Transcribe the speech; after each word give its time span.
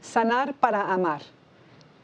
Sanar 0.00 0.54
para 0.54 0.92
amar. 0.92 1.22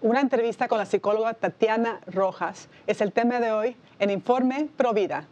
Una 0.02 0.21
entrevista 0.21 0.68
con 0.68 0.78
la 0.78 0.86
psicóloga 0.86 1.34
Tatiana 1.34 2.00
Rojas 2.06 2.68
es 2.87 3.00
el 3.00 3.12
tema 3.12 3.41
de 3.41 3.52
hoy 3.52 3.76
en 3.99 4.10
Informe 4.10 4.68
Provida. 4.76 5.26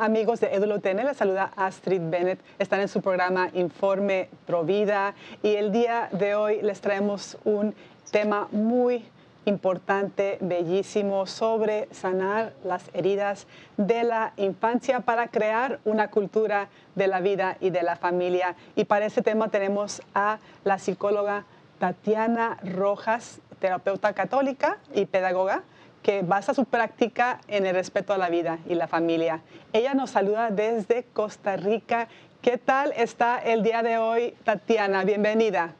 Amigos 0.00 0.40
de 0.40 0.46
EduLoTN, 0.54 1.04
les 1.04 1.16
saluda 1.18 1.52
Astrid 1.56 2.00
Bennett. 2.00 2.40
Están 2.58 2.80
en 2.80 2.88
su 2.88 3.02
programa 3.02 3.50
Informe 3.52 4.30
Provida 4.46 5.14
y 5.42 5.56
el 5.56 5.72
día 5.72 6.08
de 6.12 6.34
hoy 6.34 6.62
les 6.62 6.80
traemos 6.80 7.36
un 7.44 7.74
tema 8.10 8.48
muy 8.50 9.04
importante, 9.44 10.38
bellísimo, 10.40 11.26
sobre 11.26 11.86
sanar 11.92 12.54
las 12.64 12.84
heridas 12.94 13.46
de 13.76 14.04
la 14.04 14.32
infancia 14.38 15.00
para 15.00 15.28
crear 15.28 15.80
una 15.84 16.08
cultura 16.08 16.70
de 16.94 17.06
la 17.06 17.20
vida 17.20 17.58
y 17.60 17.68
de 17.68 17.82
la 17.82 17.96
familia. 17.96 18.56
Y 18.76 18.84
para 18.86 19.04
ese 19.04 19.20
tema 19.20 19.50
tenemos 19.50 20.00
a 20.14 20.38
la 20.64 20.78
psicóloga 20.78 21.44
Tatiana 21.78 22.56
Rojas, 22.64 23.42
terapeuta 23.58 24.14
católica 24.14 24.78
y 24.94 25.04
pedagoga 25.04 25.62
que 26.02 26.22
basa 26.22 26.54
su 26.54 26.64
práctica 26.64 27.40
en 27.48 27.66
el 27.66 27.74
respeto 27.74 28.12
a 28.12 28.18
la 28.18 28.28
vida 28.28 28.58
y 28.68 28.74
la 28.74 28.88
familia. 28.88 29.42
Ella 29.72 29.94
nos 29.94 30.10
saluda 30.10 30.50
desde 30.50 31.04
Costa 31.12 31.56
Rica. 31.56 32.08
¿Qué 32.42 32.56
tal 32.56 32.92
está 32.96 33.38
el 33.38 33.62
día 33.62 33.82
de 33.82 33.98
hoy, 33.98 34.34
Tatiana? 34.44 35.04
Bienvenida. 35.04 35.74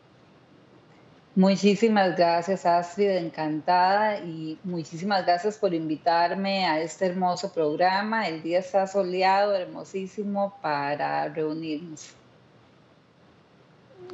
Muchísimas 1.36 2.16
gracias, 2.16 2.66
Astrid, 2.66 3.10
encantada 3.10 4.18
y 4.18 4.58
muchísimas 4.64 5.24
gracias 5.24 5.56
por 5.56 5.72
invitarme 5.72 6.66
a 6.66 6.80
este 6.80 7.06
hermoso 7.06 7.52
programa. 7.52 8.28
El 8.28 8.42
día 8.42 8.58
está 8.58 8.86
soleado, 8.86 9.54
hermosísimo 9.54 10.58
para 10.60 11.28
reunirnos. 11.28 12.19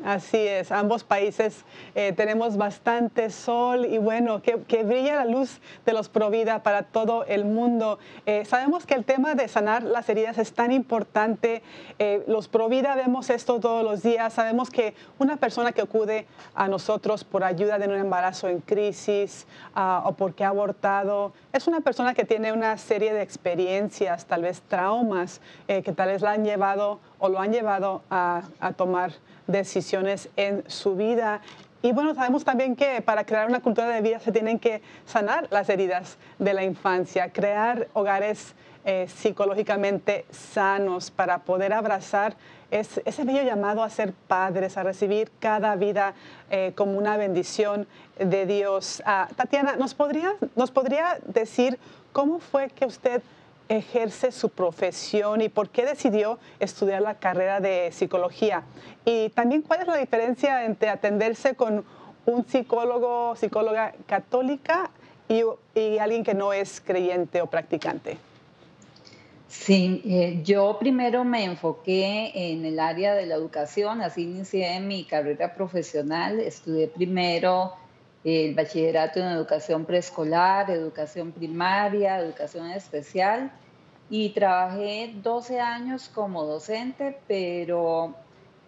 Así 0.05 0.37
es, 0.37 0.73
ambos 0.73 1.05
países 1.05 1.65
eh, 1.95 2.13
tenemos 2.13 2.57
bastante 2.57 3.31
sol 3.31 3.87
y 3.87 3.99
bueno, 3.99 4.43
que, 4.43 4.57
brilla 4.85 5.17
la 5.17 5.25
luz 5.25 5.61
de 5.85 5.93
los 5.93 6.09
Provida 6.09 6.63
para 6.63 6.83
todo 6.83 7.25
el 7.25 7.45
mundo. 7.45 7.99
Eh, 8.27 8.45
sabemos 8.45 8.87
que 8.87 8.95
el 8.95 9.05
tema 9.05 9.35
de 9.35 9.49
sanar 9.49 9.83
las 9.83 10.09
heridas 10.09 10.39
es 10.39 10.53
tan 10.53 10.71
importante. 10.71 11.63
Eh, 11.99 12.23
los 12.29 12.47
Provida 12.49 12.95
vemos 12.95 13.31
esto 13.31 13.59
todos 13.59 13.85
los 13.85 14.03
días. 14.03 14.35
Sabemos 14.35 14.71
que 14.71 14.95
una 15.19 15.39
persona 15.39 15.73
que 15.73 15.83
acude 15.83 16.27
a 16.55 16.69
nosotros 16.69 17.25
por 17.25 17.43
ayuda 17.43 17.79
de 17.79 17.89
un 17.89 17.95
embarazo 17.95 18.49
en 18.49 18.61
crisis 18.61 19.47
ah, 19.75 20.03
o 20.05 20.13
porque 20.13 20.45
ha 20.45 20.49
abortado, 20.49 21.33
es 21.53 21.67
una 21.67 21.81
persona 21.81 22.15
que 22.15 22.25
tiene 22.25 22.53
una 22.53 22.77
serie 22.77 23.13
de 23.13 23.23
experiencias, 23.23 24.27
tal 24.27 24.43
vez 24.43 24.61
traumas, 24.63 25.41
que 25.67 25.93
tal 25.93 26.09
vez 26.09 26.23
la 26.23 26.33
han 26.33 26.45
llevado 26.45 27.01
o 27.19 27.29
lo 27.29 27.41
han 27.41 27.53
llevado 27.53 28.03
a, 28.11 28.43
tomar 28.77 29.13
decisiones 29.47 30.29
en 30.37 30.65
su 30.69 30.97
vida. 30.97 31.41
Y 31.83 31.93
bueno, 31.93 32.15
sabemos 32.15 32.45
también 32.45 32.75
que 32.75 33.01
para 33.01 33.25
crear 33.25 33.49
una 33.49 33.61
cultura 33.61 33.89
de 33.89 34.01
vida 34.01 34.19
se 34.19 34.33
tienen 34.33 34.59
que 34.59 34.83
sanar 35.05 35.47
las 35.51 35.69
heridas 35.69 36.19
de 36.39 36.55
la 36.55 36.65
infancia, 36.65 37.33
crear 37.33 37.89
hogares 37.93 38.55
eh, 38.85 39.07
psicológicamente 39.09 40.27
sanos 40.31 41.11
para 41.11 41.39
poder 41.39 41.73
abrazar 41.73 42.37
ese 42.71 43.25
bello 43.25 43.43
llamado 43.43 43.83
a 43.83 43.91
ser 43.91 44.13
padres, 44.13 44.77
a 44.77 44.83
recibir 44.83 45.31
cada 45.39 45.77
vida 45.77 46.15
eh, 46.51 46.73
como 46.75 46.99
una 46.99 47.17
bendición 47.17 47.87
de 48.19 48.47
Dios. 48.47 49.03
Ah, 49.07 49.29
Tatiana, 49.37 49.77
¿nos 49.77 49.95
podría, 49.95 50.35
¿nos 50.57 50.71
podría 50.71 51.19
decir 51.27 51.79
cómo 52.13 52.41
fue 52.41 52.71
que 52.71 52.87
usted 52.87 53.23
ejerce 53.69 54.33
su 54.33 54.49
profesión 54.51 55.41
y 55.41 55.49
por 55.49 55.71
qué 55.71 55.85
decidió 55.85 56.39
estudiar 56.61 57.03
la 57.03 57.15
carrera 57.15 57.61
de 57.61 57.91
psicología. 57.93 58.63
Y 59.05 59.31
también 59.31 59.63
cuál 59.63 59.81
es 59.81 59.87
la 59.87 59.97
diferencia 59.97 60.65
entre 60.65 60.89
atenderse 60.89 61.55
con 61.55 61.85
un 62.27 62.47
psicólogo, 62.47 63.37
psicóloga 63.37 63.95
católica 64.07 64.91
y, 65.29 65.99
alguien 65.99 66.25
que 66.25 66.35
no 66.35 66.53
es 66.53 66.81
creyente 66.81 67.41
o 67.41 67.47
practicante. 67.47 68.19
Sí, 69.49 70.03
eh, 70.05 70.41
yo 70.45 70.77
primero 70.79 71.25
me 71.25 71.45
enfoqué 71.45 72.33
en 72.35 72.65
el 72.65 72.79
área 72.79 73.15
de 73.15 73.27
la 73.27 73.37
educación, 73.37 74.03
así 74.03 74.25
inicié 74.25 74.81
mi 74.81 75.05
carrera 75.05 75.55
profesional, 75.55 76.41
estudié 76.41 76.89
primero 76.89 77.73
el 78.27 78.55
bachillerato 78.55 79.21
en 79.21 79.27
educación 79.27 79.85
preescolar, 79.85 80.69
educación 80.69 81.31
primaria, 81.31 82.19
educación 82.19 82.73
especial 82.73 83.53
y 84.11 84.31
trabajé 84.31 85.15
12 85.23 85.61
años 85.61 86.11
como 86.13 86.45
docente, 86.45 87.21
pero 87.29 88.17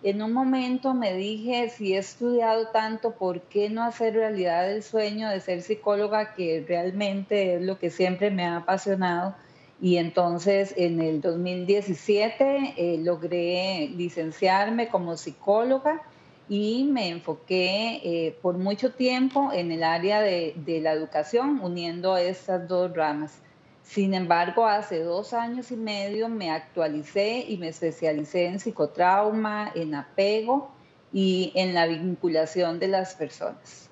en 0.05 0.23
un 0.23 0.33
momento 0.33 0.95
me 0.95 1.13
dije, 1.15 1.71
si 1.71 1.95
he 1.95 1.99
estudiado 1.99 2.69
tanto, 2.69 3.17
¿por 3.17 3.41
qué 3.43 3.69
no 3.69 3.83
hacer 3.83 4.15
realidad 4.15 4.71
el 4.71 4.85
sueño 4.85 5.29
de 5.29 5.41
ser 5.41 5.63
psicóloga, 5.63 6.35
que 6.35 6.65
realmente 6.67 7.57
es 7.57 7.63
lo 7.63 7.81
que 7.81 7.91
siempre 7.91 8.31
me 8.31 8.45
ha 8.45 8.59
apasionado? 8.59 9.35
Y 9.81 9.97
entonces 9.97 10.73
en 10.77 11.01
el 11.01 11.21
2017 11.21 12.75
eh, 12.77 12.99
logré 13.03 13.89
licenciarme 13.89 14.89
como 14.89 15.17
psicóloga 15.17 16.01
y 16.48 16.84
me 16.84 17.09
enfoqué 17.09 18.00
eh, 18.03 18.38
por 18.41 18.56
mucho 18.56 18.92
tiempo 18.92 19.53
en 19.53 19.70
el 19.70 19.82
área 19.82 20.20
de, 20.20 20.54
la 20.82 20.92
educación, 20.92 21.60
uniendo 21.62 22.16
estas 22.16 22.66
dos 22.66 22.94
ramas. 22.94 23.41
Sin 23.82 24.14
embargo, 24.14 24.66
hace 24.66 25.03
dos 25.03 25.32
años 25.34 25.70
y 25.70 25.76
medio 25.76 26.28
me 26.28 26.50
actualicé 26.50 27.44
y 27.48 27.56
me 27.59 27.69
especialicé 27.69 28.47
en 28.47 28.60
psicotrauma, 28.60 29.72
en 29.75 29.94
apego 29.94 30.70
y 31.12 31.53
en 31.54 31.75
la 31.75 31.86
vinculación 31.86 32.78
de 32.78 32.88
las 32.88 33.15
personas. 33.15 33.88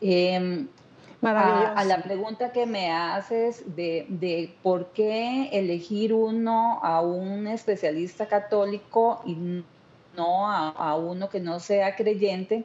Em, 0.00 0.68
a, 1.22 1.84
la 1.84 2.02
pregunta 2.02 2.52
que 2.52 2.64
me 2.64 2.92
haces 2.92 3.64
de, 3.74 4.06
de, 4.08 4.54
por 4.62 4.92
qué 4.92 5.48
elegir 5.52 6.14
uno 6.14 6.78
a 6.82 7.00
un 7.00 7.48
especialista 7.48 8.26
católico 8.26 9.20
y 9.26 9.64
no 10.18 10.50
a, 10.50 10.96
uno 10.96 11.30
que 11.30 11.40
no 11.40 11.60
sea 11.60 11.96
creyente, 11.96 12.64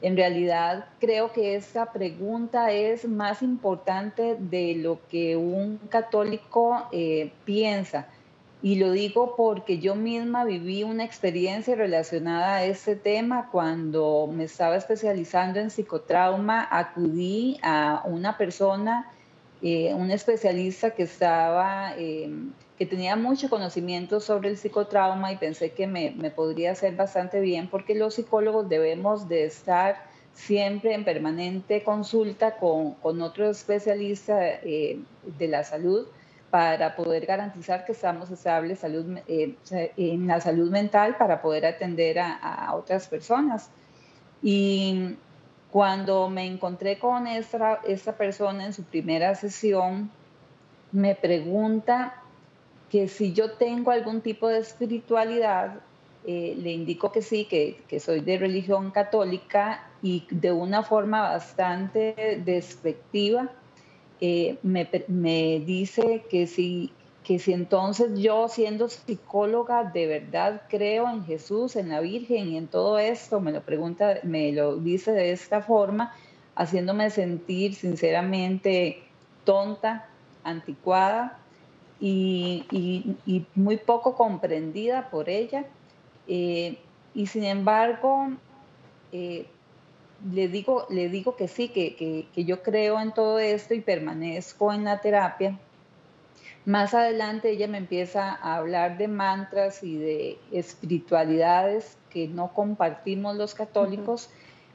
en 0.00 0.16
realidad 0.16 0.86
creo 1.00 1.32
que 1.32 1.56
esta 1.56 1.92
pregunta 1.92 2.70
es 2.72 3.06
más 3.06 3.42
importante 3.42 4.36
de 4.38 4.76
lo 4.76 4.98
que 5.08 5.36
un 5.36 5.78
católico 5.90 6.88
eh, 6.92 7.32
piensa. 7.44 8.08
Y 8.64 8.76
lo 8.76 8.92
digo 8.92 9.34
porque 9.36 9.78
yo 9.78 9.96
misma 9.96 10.44
viví 10.44 10.84
una 10.84 11.04
experiencia 11.04 11.74
relacionada 11.74 12.56
a 12.56 12.64
este 12.64 12.94
tema. 12.94 13.48
Cuando 13.50 14.28
me 14.32 14.44
estaba 14.44 14.76
especializando 14.76 15.58
en 15.58 15.70
psicotrauma, 15.70 16.68
acudí 16.70 17.58
a 17.62 18.02
una 18.04 18.38
persona, 18.38 19.10
eh, 19.62 19.92
un 19.94 20.12
especialista 20.12 20.92
que 20.92 21.02
estaba 21.02 21.94
eh, 21.96 22.30
que 22.82 22.86
tenía 22.86 23.14
mucho 23.14 23.48
conocimiento 23.48 24.18
sobre 24.18 24.48
el 24.48 24.56
psicotrauma 24.56 25.30
y 25.30 25.36
pensé 25.36 25.70
que 25.70 25.86
me, 25.86 26.10
me 26.16 26.32
podría 26.32 26.72
hacer 26.72 26.96
bastante 26.96 27.38
bien 27.38 27.68
porque 27.68 27.94
los 27.94 28.14
psicólogos 28.14 28.68
debemos 28.68 29.28
de 29.28 29.44
estar 29.44 30.02
siempre 30.32 30.92
en 30.92 31.04
permanente 31.04 31.84
consulta 31.84 32.56
con, 32.56 32.94
con 32.94 33.22
otro 33.22 33.48
especialista 33.48 34.36
eh, 34.44 34.98
de 35.38 35.46
la 35.46 35.62
salud 35.62 36.08
para 36.50 36.96
poder 36.96 37.24
garantizar 37.24 37.84
que 37.84 37.92
estamos 37.92 38.32
estables 38.32 38.80
salud, 38.80 39.16
eh, 39.28 39.54
en 39.96 40.26
la 40.26 40.40
salud 40.40 40.68
mental 40.68 41.14
para 41.16 41.40
poder 41.40 41.66
atender 41.66 42.18
a, 42.18 42.34
a, 42.34 42.74
otras 42.74 43.06
personas. 43.06 43.70
Y 44.42 45.14
cuando 45.70 46.28
me 46.28 46.46
encontré 46.46 46.98
con 46.98 47.28
esta, 47.28 47.80
esta 47.86 48.16
persona 48.16 48.66
en 48.66 48.72
su 48.72 48.82
primera 48.82 49.36
sesión, 49.36 50.10
me 50.90 51.14
pregunta 51.14 52.21
que 52.92 53.08
si 53.08 53.32
yo 53.32 53.52
tengo 53.52 53.90
algún 53.90 54.20
tipo 54.20 54.48
de 54.48 54.58
espiritualidad 54.58 55.80
eh, 56.26 56.54
le 56.58 56.72
indico 56.72 57.10
que 57.10 57.22
sí, 57.22 57.46
que, 57.46 58.00
soy 58.00 58.20
de 58.20 58.36
religión 58.36 58.90
católica 58.90 59.90
y 60.02 60.26
de 60.30 60.52
una 60.52 60.82
forma 60.82 61.22
bastante 61.22 62.42
despectiva 62.44 63.50
eh, 64.20 64.58
me, 64.62 64.88
me, 65.08 65.60
dice 65.60 66.22
que 66.28 66.46
si, 66.46 66.92
que 67.24 67.38
si 67.38 67.54
entonces 67.54 68.10
yo 68.18 68.46
siendo 68.48 68.90
psicóloga 68.90 69.84
de 69.84 70.06
verdad 70.06 70.62
creo 70.68 71.08
en 71.08 71.24
Jesús, 71.24 71.76
en 71.76 71.88
la 71.88 72.00
Virgen 72.00 72.50
y 72.50 72.58
en 72.58 72.68
todo 72.68 72.98
esto, 72.98 73.40
me 73.40 73.52
lo 73.52 73.62
pregunta, 73.62 74.18
me 74.22 74.52
lo 74.52 74.76
dice 74.76 75.12
de 75.12 75.32
esta 75.32 75.62
forma, 75.62 76.14
haciéndome 76.54 77.08
sentir 77.08 77.74
sinceramente 77.74 79.02
tonta, 79.44 80.06
anticuada 80.44 81.38
y, 82.04 83.46
muy 83.54 83.76
poco 83.76 84.16
comprendida 84.16 85.08
por 85.10 85.28
ella 85.28 85.64
eh, 86.26 86.78
y 87.14 87.26
sin 87.26 87.44
embargo, 87.44 88.28
eh, 89.12 89.46
le, 90.32 90.48
digo, 90.48 90.86
le 90.90 91.08
digo 91.08 91.36
que 91.36 91.46
sí, 91.46 91.68
que, 91.68 92.26
yo 92.34 92.62
creo 92.62 93.00
en 93.00 93.12
todo 93.12 93.38
esto 93.38 93.74
y 93.74 93.80
permanezco 93.80 94.72
en 94.72 94.84
la 94.84 95.00
terapia. 95.00 95.58
Más 96.64 96.94
adelante 96.94 97.50
ella 97.50 97.66
me 97.66 97.78
empieza 97.78 98.30
a 98.30 98.56
hablar 98.56 98.96
de 98.96 99.08
mantras 99.08 99.82
y 99.82 99.96
de 99.96 100.38
espiritualidades 100.52 101.96
que 102.08 102.28
no 102.28 102.52
compartimos 102.54 103.36
los 103.36 103.54
católicos 103.54 104.30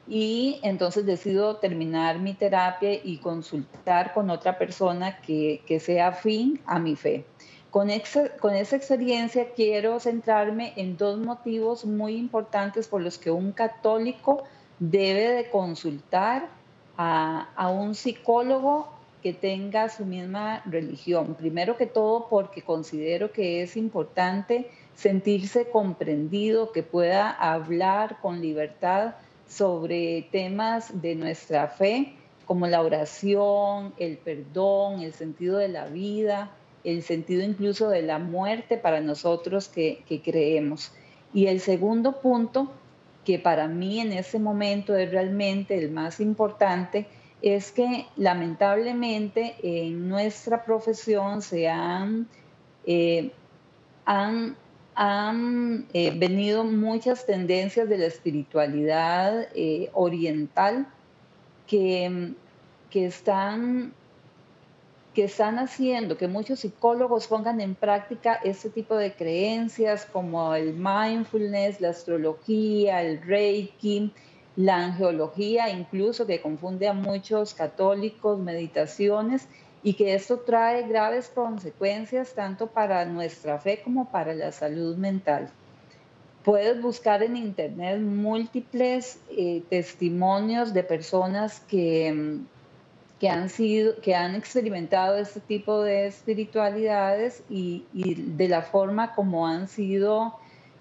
y 0.07 0.59
entonces 0.63 1.05
decido 1.05 1.57
terminar 1.57 2.19
mi 2.19 2.33
terapia 2.33 2.93
y 2.93 3.17
consultar 3.17 4.13
con 4.13 4.29
otra 4.29 4.57
persona 4.57 5.19
que, 5.21 5.61
que 5.65 5.79
sea 5.79 6.07
afín 6.07 6.61
a 6.65 6.79
mi 6.79 6.95
fe. 6.95 7.25
Con, 7.77 7.91
esa 7.91 8.75
experiencia 8.75 9.51
quiero 9.53 9.99
centrarme 9.99 10.73
en 10.77 10.97
dos 10.97 11.19
motivos 11.19 11.85
muy 11.85 12.15
importantes 12.15 12.87
por 12.87 13.01
los 13.01 13.19
que 13.19 13.29
un 13.29 13.51
católico 13.51 14.45
debe 14.79 15.33
de 15.33 15.49
consultar 15.51 16.49
a, 16.97 17.69
un 17.69 17.93
psicólogo 17.93 18.87
que 19.21 19.33
tenga 19.33 19.89
su 19.89 20.05
misma 20.05 20.63
religión. 20.65 21.35
Primero 21.35 21.77
que 21.77 21.85
todo 21.85 22.27
porque 22.29 22.63
considero 22.63 23.31
que 23.31 23.61
es 23.61 23.77
importante 23.77 24.71
sentirse 24.95 25.69
comprendido, 25.69 26.71
que 26.71 26.81
pueda 26.81 27.29
hablar 27.29 28.19
con 28.21 28.41
libertad 28.41 29.15
sobre 29.47 30.27
temas 30.31 31.01
de 31.01 31.15
nuestra 31.15 31.67
fe, 31.67 32.13
como 32.45 32.67
la 32.67 32.81
oración, 32.81 33.93
el 33.97 34.17
perdón, 34.17 35.01
el 35.01 35.13
sentido 35.13 35.57
de 35.57 35.67
la 35.67 35.87
vida, 35.87 36.51
el 36.83 37.03
sentido 37.03 37.43
incluso 37.43 37.89
de 37.89 38.01
la 38.01 38.19
muerte 38.19 38.77
para 38.77 39.01
nosotros 39.01 39.67
que, 39.67 40.21
creemos. 40.23 40.93
Y 41.33 41.47
el 41.47 41.59
segundo 41.59 42.21
punto, 42.21 42.71
que 43.25 43.39
para 43.39 43.67
mí 43.67 43.99
en 43.99 44.13
ese 44.13 44.39
momento 44.39 44.95
es 44.95 45.11
realmente 45.11 45.77
el 45.77 45.91
más 45.91 46.21
importante, 46.21 47.07
es 47.41 47.73
que 47.73 48.05
lamentablemente 48.15 49.55
en 49.61 50.07
nuestra 50.07 50.63
profesión 50.63 51.41
se 51.41 51.67
han, 51.67 52.27
eh, 52.85 53.31
han, 54.05 54.55
eh, 54.99 56.11
venido 56.17 56.63
muchas 56.63 57.25
tendencias 57.25 57.87
de 57.87 57.99
la 57.99 58.05
espiritualidad 58.07 59.47
eh, 59.53 59.91
oriental 59.93 60.87
que, 61.67 62.33
que 62.89 63.05
están 63.05 63.93
que 65.13 65.23
están 65.23 65.57
haciendo 65.57 66.15
que 66.15 66.27
muchos 66.27 66.59
psicólogos 66.59 67.25
pongan 67.25 67.59
en 67.59 67.73
práctica 67.73 68.35
este 68.43 68.69
tipo 68.69 68.95
de 68.95 69.13
creencias 69.13 70.05
como 70.05 70.53
el 70.53 70.75
mindfulness, 70.75 71.81
la 71.81 71.89
astrología, 71.89 73.01
el 73.01 73.23
reiki, 73.23 74.13
la 74.55 74.85
angeología, 74.85 75.69
incluso 75.69 76.27
que 76.27 76.39
confunde 76.39 76.87
a 76.87 76.93
muchos 76.93 77.55
católicos, 77.55 78.37
meditaciones, 78.37 79.47
y 79.87 79.93
que 79.93 80.15
esto 80.15 80.39
trae 80.39 80.85
graves 80.85 81.31
consecuencias 81.33 82.33
tanto 82.33 82.67
para 82.67 83.05
nuestra 83.05 83.57
fe 83.57 83.79
como 83.81 84.11
para 84.11 84.33
la 84.33 84.51
salud 84.51 84.97
mental. 84.97 85.49
Puedes 86.43 86.81
buscar 86.81 87.23
en 87.23 87.37
internet 87.37 88.01
múltiples 88.01 89.17
eh, 89.29 89.63
testimonios 89.69 90.73
de 90.73 90.83
personas 90.83 91.61
que 91.69 92.11
mm, 92.11 92.45
que 93.21 93.29
han, 93.29 93.49
sido, 93.49 93.95
que 94.01 94.13
han 94.13 94.35
experimentado 94.35 95.17
este 95.17 95.39
tipo 95.39 95.81
de 95.81 96.07
espiritualidades 96.07 97.41
y, 97.49 97.85
de 97.93 98.49
la 98.49 98.61
forma 98.63 99.15
como 99.15 99.47
han 99.47 99.69
sido 99.69 100.35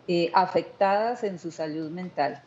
eh, 0.09 0.33
afectadas 0.35 1.23
en 1.23 1.39
su 1.39 1.53
salud 1.53 1.91
mental. 1.93 2.43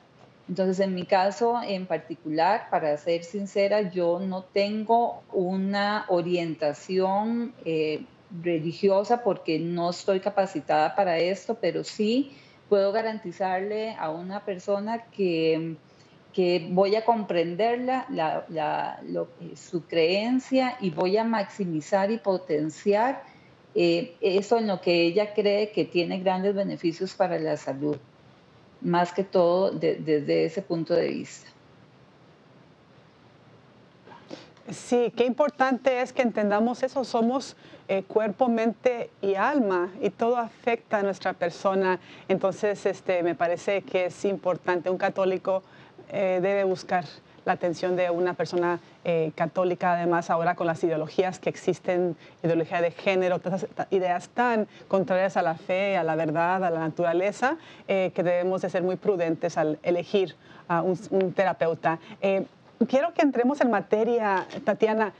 Entonces, 0.49 0.79
en 0.79 0.95
mi 0.95 1.05
caso 1.05 1.61
en 1.63 1.85
particular, 1.85 2.67
para 2.69 2.97
ser 2.97 3.23
sincera, 3.23 3.91
yo 3.91 4.19
no 4.19 4.43
tengo 4.43 5.21
una 5.31 6.05
orientación 6.09 7.53
eh, 7.63 8.03
religiosa 8.41 9.23
porque 9.23 9.59
no 9.59 9.91
estoy 9.91 10.19
capacitada 10.19 10.95
para 10.95 11.19
esto, 11.19 11.57
pero 11.61 11.83
sí 11.83 12.31
puedo 12.67 12.91
garantizarle 12.91 13.95
a 13.97 14.09
una 14.09 14.43
persona 14.43 15.05
que 15.05 15.77
que 16.33 16.67
voy 16.71 16.95
a 16.95 17.03
comprenderla, 17.05 18.05
su 19.55 19.85
creencia 19.85 20.77
y 20.79 20.91
voy 20.91 21.17
a 21.17 21.23
maximizar 21.23 22.11
y 22.11 22.17
potenciar 22.17 23.23
eh, 23.75 24.15
eso 24.21 24.57
en 24.57 24.67
lo 24.67 24.81
que 24.81 25.01
ella 25.01 25.33
cree 25.33 25.71
que 25.71 25.85
tiene 25.85 26.19
grandes 26.19 26.55
beneficios 26.55 27.13
para 27.13 27.39
la 27.39 27.57
salud, 27.57 27.97
más 28.81 29.11
que 29.13 29.23
todo 29.23 29.71
desde 29.71 30.45
ese 30.45 30.61
punto 30.61 30.93
de 30.93 31.07
vista. 31.07 31.47
Sí, 34.71 35.11
qué 35.15 35.25
importante 35.25 36.01
es 36.01 36.13
que 36.13 36.21
entendamos 36.21 36.83
eso. 36.83 37.03
Somos 37.03 37.55
eh, 37.87 38.03
cuerpo, 38.03 38.49
mente 38.49 39.09
y 39.19 39.33
alma 39.33 39.89
y 39.99 40.11
todo 40.11 40.37
afecta 40.37 40.99
a 40.99 41.03
nuestra 41.03 41.33
persona. 41.33 41.99
Entonces, 42.27 42.85
este, 42.85 43.23
me 43.23 43.33
parece 43.33 43.81
que 43.81 44.05
es 44.05 44.25
importante 44.25 44.91
un 44.91 44.99
católico 44.99 45.63
eh, 46.11 46.39
debe 46.41 46.63
buscar 46.63 47.05
la 47.45 47.53
atención 47.53 47.95
de 47.95 48.09
una 48.09 48.33
persona 48.33 48.79
eh, 49.03 49.31
católica, 49.35 49.93
además 49.93 50.29
ahora 50.29 50.55
con 50.55 50.67
las 50.67 50.83
ideologías 50.83 51.39
que 51.39 51.49
existen, 51.49 52.15
ideología 52.43 52.81
de 52.81 52.91
género, 52.91 53.39
todas 53.39 53.67
ideas 53.89 54.29
tan 54.29 54.67
contrarias 54.87 55.37
a 55.37 55.41
la 55.41 55.55
fe, 55.55 55.97
a 55.97 56.03
la 56.03 56.15
verdad, 56.15 56.63
a 56.63 56.69
la 56.69 56.79
naturaleza, 56.79 57.57
eh, 57.87 58.11
que 58.13 58.23
debemos 58.23 58.61
de 58.61 58.69
ser 58.69 58.83
muy 58.83 58.95
prudentes 58.95 59.57
al 59.57 59.79
elegir 59.83 60.35
a 60.67 60.81
un, 60.81 60.99
un 61.11 61.33
terapeuta. 61.33 61.99
quiero 62.87 63.13
que 63.13 63.21
entremos 63.21 63.59
en 63.61 63.71
materia, 63.71 64.45
Tatiana 64.63 65.13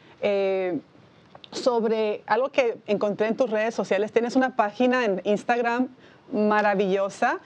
sobre 1.52 2.22
algo 2.28 2.50
que 2.50 2.78
encontré 2.86 3.28
en 3.28 3.36
tus 3.36 3.50
redes 3.50 3.74
sociales. 3.74 4.12
Tienes 4.12 4.36
una 4.36 4.56
página 4.56 5.06
en 5.06 5.22
Instagram 5.24 5.88
maravillosa 6.32 7.40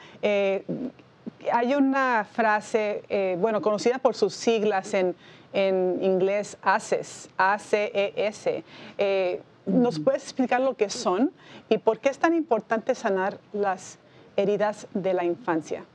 hay 1.52 1.76
una 1.76 2.26
frase, 2.32 3.04
eh, 3.10 3.38
bueno, 3.40 3.62
conocida 3.62 3.98
por 3.98 4.16
sus 4.16 4.34
siglas 4.34 4.94
en, 4.94 5.16
inglés, 5.54 6.58
ACES, 6.64 7.30
A-C-E-S. 7.38 8.64
Eh, 8.98 9.42
¿Nos 9.66 10.00
puedes 10.00 10.24
explicar 10.24 10.60
lo 10.60 10.76
que 10.76 10.90
son 10.90 11.32
y 11.70 11.78
por 11.78 12.00
qué 12.00 12.10
es 12.10 12.18
tan 12.18 12.34
importante 12.34 12.96
sanar 12.96 13.38
las 13.54 14.00
heridas 14.36 14.88
de 14.94 15.14
la 15.14 15.24
infancia? 15.24 15.86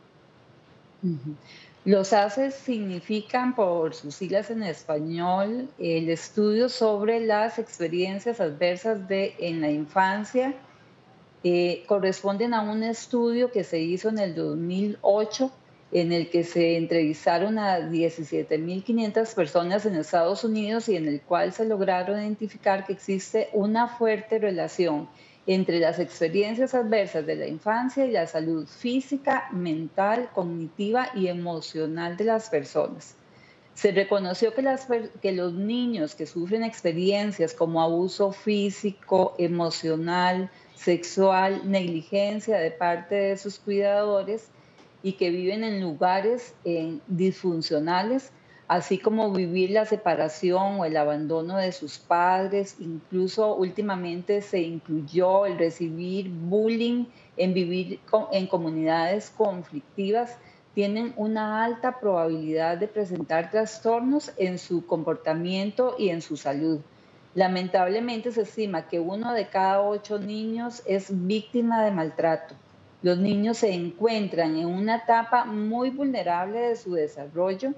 Los 1.85 2.13
ACES 2.13 2.55
significan, 2.55 3.55
por 3.55 3.95
sus 3.95 4.15
siglas 4.15 4.51
en 4.51 4.63
español, 4.63 5.69
el 5.79 6.09
estudio 6.09 6.69
sobre 6.69 7.21
las 7.21 7.59
experiencias 7.59 8.41
adversas 8.41 9.09
de, 9.09 9.35
en 9.39 9.61
la 9.61 9.71
infancia 9.71 10.55
eh, 11.51 11.85
corresponden 11.87 12.53
a 12.53 12.61
un 12.61 12.83
estudio 12.83 13.51
que 13.51 13.65
se 13.65 13.79
hizo 13.81 14.11
en 14.11 14.19
el 14.19 14.35
2008 14.35 15.51
en 15.91 16.13
el 16.13 16.29
que 16.29 16.45
se 16.45 16.77
entrevistaron 16.77 17.59
a 17.59 17.79
17.500 17.79 19.35
personas 19.35 19.87
en 19.87 19.97
Estados 19.97 20.45
Unidos 20.45 20.91
y 20.91 20.97
en 20.97 21.09
el 21.09 21.23
cual 21.23 21.55
se 21.55 21.65
lograron 21.65 22.21
identificar 22.21 22.85
que 22.85 22.93
existe 22.93 23.49
una 23.55 23.89
fuerte 23.89 24.39
relación 24.39 25.09
entre 25.47 25.81
las 25.81 25.99
experiencias 25.99 26.75
adversas 26.75 27.25
de 27.25 27.37
la 27.37 27.47
infancia 27.47 28.05
y 28.05 28.11
la 28.11 28.27
salud 28.27 28.67
física, 28.67 29.49
mental, 29.51 30.29
cognitiva 30.35 31.09
y 31.15 31.29
emocional 31.29 32.19
de 32.19 32.25
las 32.25 32.51
personas. 32.51 33.15
Se 33.73 33.93
reconoció 33.93 34.53
que, 34.53 34.63
que 35.23 35.33
los 35.33 35.55
niños 35.55 36.15
que 36.15 36.27
sufren 36.27 36.65
experiencias 36.65 37.55
como 37.55 37.81
abuso 37.81 38.33
físico, 38.33 39.35
emocional, 39.39 40.51
sexual, 40.79 41.63
negligencia 41.71 42.59
de 42.59 42.71
parte 42.71 43.15
de 43.15 43.37
sus 43.37 43.59
cuidadores 43.59 44.49
y 45.03 45.13
que 45.13 45.31
viven 45.31 45.65
en 45.65 45.81
lugares 45.81 46.55
eh, 46.65 46.99
disfuncionales, 47.09 48.31
así 48.69 48.99
como 48.99 49.33
vivir 49.33 49.71
la 49.71 49.87
separación 49.87 50.79
o 50.79 50.85
el 50.85 50.97
abandono 50.97 51.57
de 51.57 51.73
sus 51.73 51.99
padres, 51.99 52.77
incluso 52.79 53.57
últimamente 53.57 54.41
se 54.41 54.61
incluyó 54.61 55.47
el 55.47 55.59
recibir 55.59 56.29
bullying, 56.29 57.07
en 57.37 57.55
vivir 57.55 58.01
en 58.33 58.47
comunidades 58.47 59.31
conflictivas, 59.31 60.37
tienen 60.75 61.13
una 61.17 61.65
alta 61.65 61.99
probabilidad 61.99 62.79
de 62.79 62.87
presentar 62.87 63.51
trastornos 63.51 64.33
en 64.37 64.59
su 64.59 64.87
comportamiento 64.87 65.97
y 65.99 66.11
en 66.11 66.21
su 66.21 66.37
salud. 66.37 66.81
Lamentablemente 67.39 68.33
se 68.33 68.43
estima 68.43 68.89
que 68.89 68.99
uno 68.99 69.33
de 69.33 69.47
cada 69.47 69.81
ocho 69.81 70.19
niños 70.19 70.83
es 70.87 71.07
víctima 71.09 71.85
de 71.85 71.93
maltrato. 71.93 72.57
Los 73.01 73.17
niños 73.19 73.59
se 73.59 73.73
encuentran 73.73 74.57
en 74.57 74.67
una 74.67 74.97
etapa 74.97 75.45
muy 75.45 75.91
vulnerable 75.91 76.59
de 76.59 76.75
su 76.75 76.95
desarrollo 76.95 77.75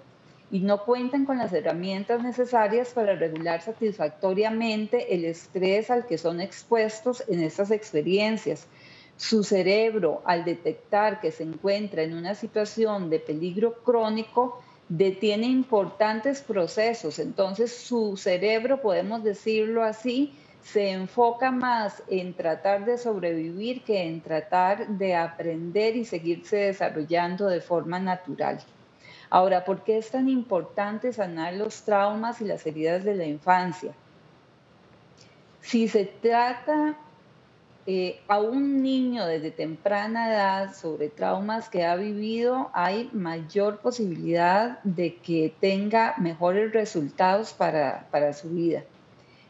y 0.51 0.61
no 0.61 0.83
cuentan 0.87 1.27
con 1.27 1.37
las 1.37 1.53
herramientas 1.53 2.23
necesarias 2.23 2.95
para 2.95 3.17
regular 3.17 3.61
satisfactoriamente 3.61 5.15
el 5.15 5.27
estrés 5.27 5.91
al 5.91 6.07
que 6.07 6.17
son 6.17 6.41
expuestos 6.41 7.23
en 7.29 7.43
estas 7.43 7.71
experiencias. 7.71 8.67
Su 9.19 9.45
cerebro, 9.45 10.23
al 10.25 10.47
detectar 10.47 11.21
que 11.21 11.33
se 11.33 11.43
encuentra 11.43 12.03
en 12.03 12.15
una 12.15 12.35
situación 12.35 13.11
de 13.11 13.19
peligro 13.19 13.75
crónico, 13.83 14.63
detiene 14.91 15.47
importantes 15.47 16.43
procesos. 16.43 17.19
Entonces 17.21 17.75
su 17.75 18.17
cerebro, 18.17 18.83
podemos 18.83 19.23
decirlo 19.23 19.85
así, 19.85 20.35
se 20.63 20.91
enfoca 20.91 21.51
más 21.51 22.03
en 22.09 22.35
tratar 22.35 22.85
de 22.85 22.99
sobrevivir 22.99 23.83
que 23.85 24.03
en 24.03 24.21
tratar 24.21 24.89
de 24.89 25.15
aprender 25.15 25.97
y 25.97 26.05
seguirse 26.05 26.57
desarrollando 26.57 27.47
de 27.47 27.61
forma 27.61 27.99
natural. 27.99 28.61
Ahora, 29.31 29.65
¿por 29.65 29.85
qué 29.85 29.97
es 29.97 30.11
tan 30.11 30.29
importante 30.29 31.13
sanar 31.13 31.55
los 31.55 31.83
traumas 31.83 32.41
y 32.41 32.45
las 32.45 32.67
heridas 32.67 33.05
de 33.05 33.15
la 33.15 33.25
infancia? 33.25 33.95
Si 35.61 35.87
se 35.87 36.05
trata 36.05 36.97
eh, 37.87 38.21
a 38.29 38.39
un 38.39 38.83
niño 38.83 39.27
desde 39.27 39.51
temprana 39.51 40.29
edad 40.29 40.75
sobre 40.75 41.09
traumas 41.09 41.71
que 41.71 41.85
ha 41.85 41.97
vivido, 41.97 42.71
hay 42.75 43.09
mayor 43.13 43.79
posibilidad 43.79 44.83
de 44.83 45.17
que 45.17 45.55
tenga 45.61 46.15
mejores 46.19 46.73
resultados 46.73 47.55
para, 47.55 48.33
su 48.35 48.51
vida. 48.51 48.85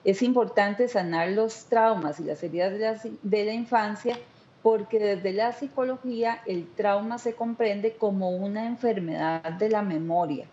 Es 0.05 0.23
importante 0.23 0.87
sanar 0.89 1.31
los 1.31 1.67
traumas 1.67 2.21
y 2.21 2.25
las 2.25 2.43
heridas 2.43 3.03
de 3.23 3.45
la 3.45 3.53
infancia 3.53 4.17
porque 4.63 4.99
desde 4.99 5.33
la 5.33 5.53
psicología 5.53 6.41
el 6.47 6.67
trauma 6.69 7.19
se 7.19 7.35
comprende 7.35 7.95
como 7.95 8.31
una 8.31 8.67
enfermedad 8.67 9.43
de 9.43 9.69
la 9.71 9.83
memoria. 9.83 10.47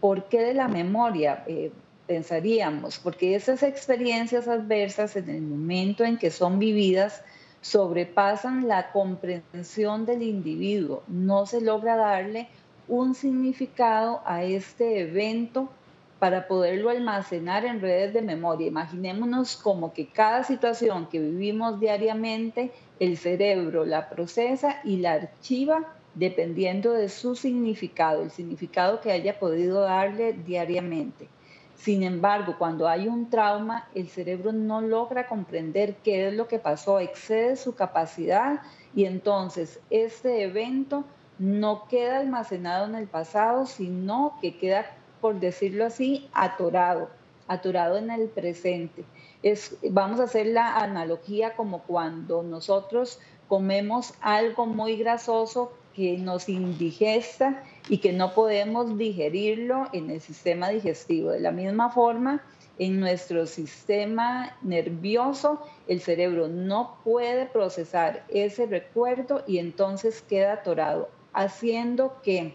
¿Por 0.00 0.24
qué 0.28 0.42
de 0.42 0.54
la 0.54 0.68
memoria? 0.68 1.44
Eh, 1.46 1.72
pensaríamos, 2.10 2.98
porque 2.98 3.36
esas 3.36 3.62
experiencias 3.62 4.48
adversas 4.48 5.14
en 5.14 5.30
el 5.30 5.42
momento 5.42 6.02
en 6.02 6.18
que 6.18 6.32
son 6.32 6.58
vividas 6.58 7.22
sobrepasan 7.60 8.66
la 8.66 8.90
comprensión 8.90 10.06
del 10.06 10.24
individuo, 10.24 11.04
no 11.06 11.46
se 11.46 11.60
logra 11.60 11.94
darle 11.94 12.48
un 12.88 13.14
significado 13.14 14.22
a 14.26 14.42
este 14.42 15.02
evento 15.02 15.70
para 16.18 16.48
poderlo 16.48 16.90
almacenar 16.90 17.64
en 17.64 17.80
redes 17.80 18.12
de 18.12 18.22
memoria. 18.22 18.66
Imaginémonos 18.66 19.54
como 19.54 19.92
que 19.92 20.08
cada 20.08 20.42
situación 20.42 21.06
que 21.06 21.20
vivimos 21.20 21.78
diariamente, 21.78 22.72
el 22.98 23.18
cerebro 23.18 23.84
la 23.84 24.08
procesa 24.08 24.80
y 24.82 24.96
la 24.96 25.12
archiva 25.12 25.94
dependiendo 26.16 26.92
de 26.92 27.08
su 27.08 27.36
significado, 27.36 28.22
el 28.22 28.32
significado 28.32 29.00
que 29.00 29.12
haya 29.12 29.38
podido 29.38 29.82
darle 29.82 30.32
diariamente. 30.32 31.28
Sin 31.80 32.02
embargo, 32.02 32.56
cuando 32.58 32.86
hay 32.86 33.08
un 33.08 33.30
trauma, 33.30 33.88
el 33.94 34.10
cerebro 34.10 34.52
no 34.52 34.82
logra 34.82 35.26
comprender 35.26 35.96
qué 36.04 36.28
es 36.28 36.34
lo 36.34 36.46
que 36.46 36.58
pasó, 36.58 37.00
excede 37.00 37.56
su 37.56 37.74
capacidad 37.74 38.60
y 38.94 39.06
entonces 39.06 39.80
este 39.88 40.42
evento 40.42 41.04
no 41.38 41.88
queda 41.88 42.18
almacenado 42.18 42.84
en 42.84 42.96
el 42.96 43.06
pasado, 43.06 43.64
sino 43.64 44.36
que 44.42 44.58
queda 44.58 44.94
por 45.22 45.40
decirlo 45.40 45.86
así, 45.86 46.28
atorado, 46.34 47.08
atorado 47.48 47.96
en 47.96 48.10
el 48.10 48.28
presente. 48.28 49.04
Es, 49.42 49.78
vamos 49.90 50.20
a 50.20 50.24
hacer 50.24 50.48
la 50.48 50.76
analogía 50.76 51.56
como 51.56 51.82
cuando 51.84 52.42
nosotros 52.42 53.20
comemos 53.48 54.12
algo 54.20 54.66
muy 54.66 54.96
grasoso 54.96 55.72
que 55.94 56.18
nos 56.18 56.50
indigesta 56.50 57.62
y 57.88 57.98
que 57.98 58.12
no 58.12 58.34
podemos 58.34 58.96
digerirlo 58.96 59.88
en 59.92 60.10
el 60.10 60.20
sistema 60.20 60.68
digestivo. 60.68 61.30
De 61.30 61.40
la 61.40 61.50
misma 61.50 61.90
forma, 61.90 62.42
en 62.78 62.98
nuestro 62.98 63.46
sistema 63.46 64.56
nervioso, 64.62 65.62
el 65.86 66.00
cerebro 66.00 66.48
no 66.48 66.98
puede 67.04 67.46
procesar 67.46 68.24
ese 68.28 68.66
recuerdo 68.66 69.44
y 69.46 69.58
entonces 69.58 70.22
queda 70.22 70.54
atorado, 70.54 71.10
haciendo 71.32 72.20
que 72.22 72.54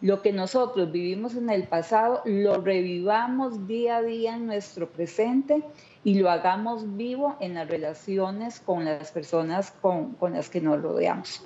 lo 0.00 0.22
que 0.22 0.32
nosotros 0.32 0.92
vivimos 0.92 1.34
en 1.34 1.48
el 1.50 1.66
pasado 1.66 2.20
lo 2.24 2.60
revivamos 2.60 3.66
día 3.66 3.96
a 3.96 4.02
día 4.02 4.36
en 4.36 4.46
nuestro 4.46 4.88
presente 4.88 5.62
y 6.04 6.20
lo 6.20 6.30
hagamos 6.30 6.96
vivo 6.96 7.36
en 7.40 7.54
las 7.54 7.66
relaciones 7.66 8.60
con 8.60 8.84
las 8.84 9.10
personas 9.12 9.72
con, 9.80 10.14
las 10.30 10.50
que 10.50 10.60
nos 10.60 10.82
rodeamos. 10.82 11.42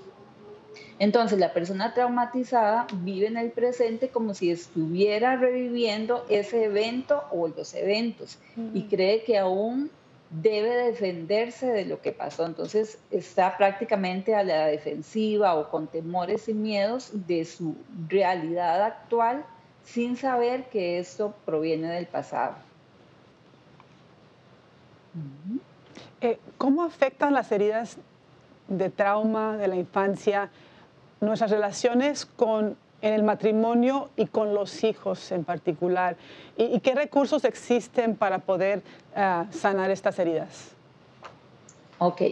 Entonces 0.99 1.39
la 1.39 1.53
persona 1.53 1.95
traumatizada 1.95 2.87
vive 2.93 3.29
en 3.29 3.37
el 3.37 3.51
presente 3.51 4.09
como 4.09 4.35
si 4.35 4.51
estuviera 4.51 5.37
reviviendo 5.37 6.27
ese 6.29 6.65
evento 6.65 7.23
o 7.31 7.49
los 7.49 7.75
eventos 7.75 8.39
y 8.75 8.83
cree 8.85 9.23
que 9.23 9.39
aún 9.39 9.91
debe 10.31 10.77
defenderse 10.77 11.67
de 11.67 11.85
lo 11.85 12.01
que 12.03 12.13
pasó. 12.13 12.45
Entonces 12.45 12.99
está 13.11 13.57
prácticamente 13.57 14.35
a 14.35 14.43
la 14.43 14.67
defensiva 14.67 15.55
o 15.55 15.71
con 15.71 15.87
temores 15.87 16.49
y 16.49 16.55
miedos 16.55 17.11
de 17.13 17.45
su 17.45 17.77
realidad 18.09 18.83
actual 18.83 19.45
sin 19.85 20.17
saber 20.17 20.69
que 20.69 20.99
esto 20.99 21.35
proviene 21.47 21.89
del 21.89 22.07
pasado. 22.07 22.57
Eh, 26.21 26.39
¿Cómo 26.59 26.83
afectan 26.83 27.33
las 27.33 27.51
heridas 27.53 27.97
de 28.69 28.91
trauma 28.91 29.57
de 29.57 29.69
la 29.69 29.77
infancia 29.77 30.51
nuestras 31.21 31.51
relaciones 31.51 32.27
con 32.27 32.77
en 33.01 33.15
el 33.15 33.23
matrimonio 33.23 34.11
y 34.17 34.27
con 34.27 34.55
los 34.55 34.85
hijos 34.85 35.31
en 35.33 35.45
particular? 35.45 36.17
¿Y, 36.57 36.81
qué 36.81 36.95
recursos 36.95 37.45
existen 37.45 38.17
para 38.17 38.41
poder 38.41 38.83
ah, 39.15 39.47
sanar 39.51 39.91
estas 39.91 40.19
heridas? 40.19 40.73
Ok, 41.99 42.23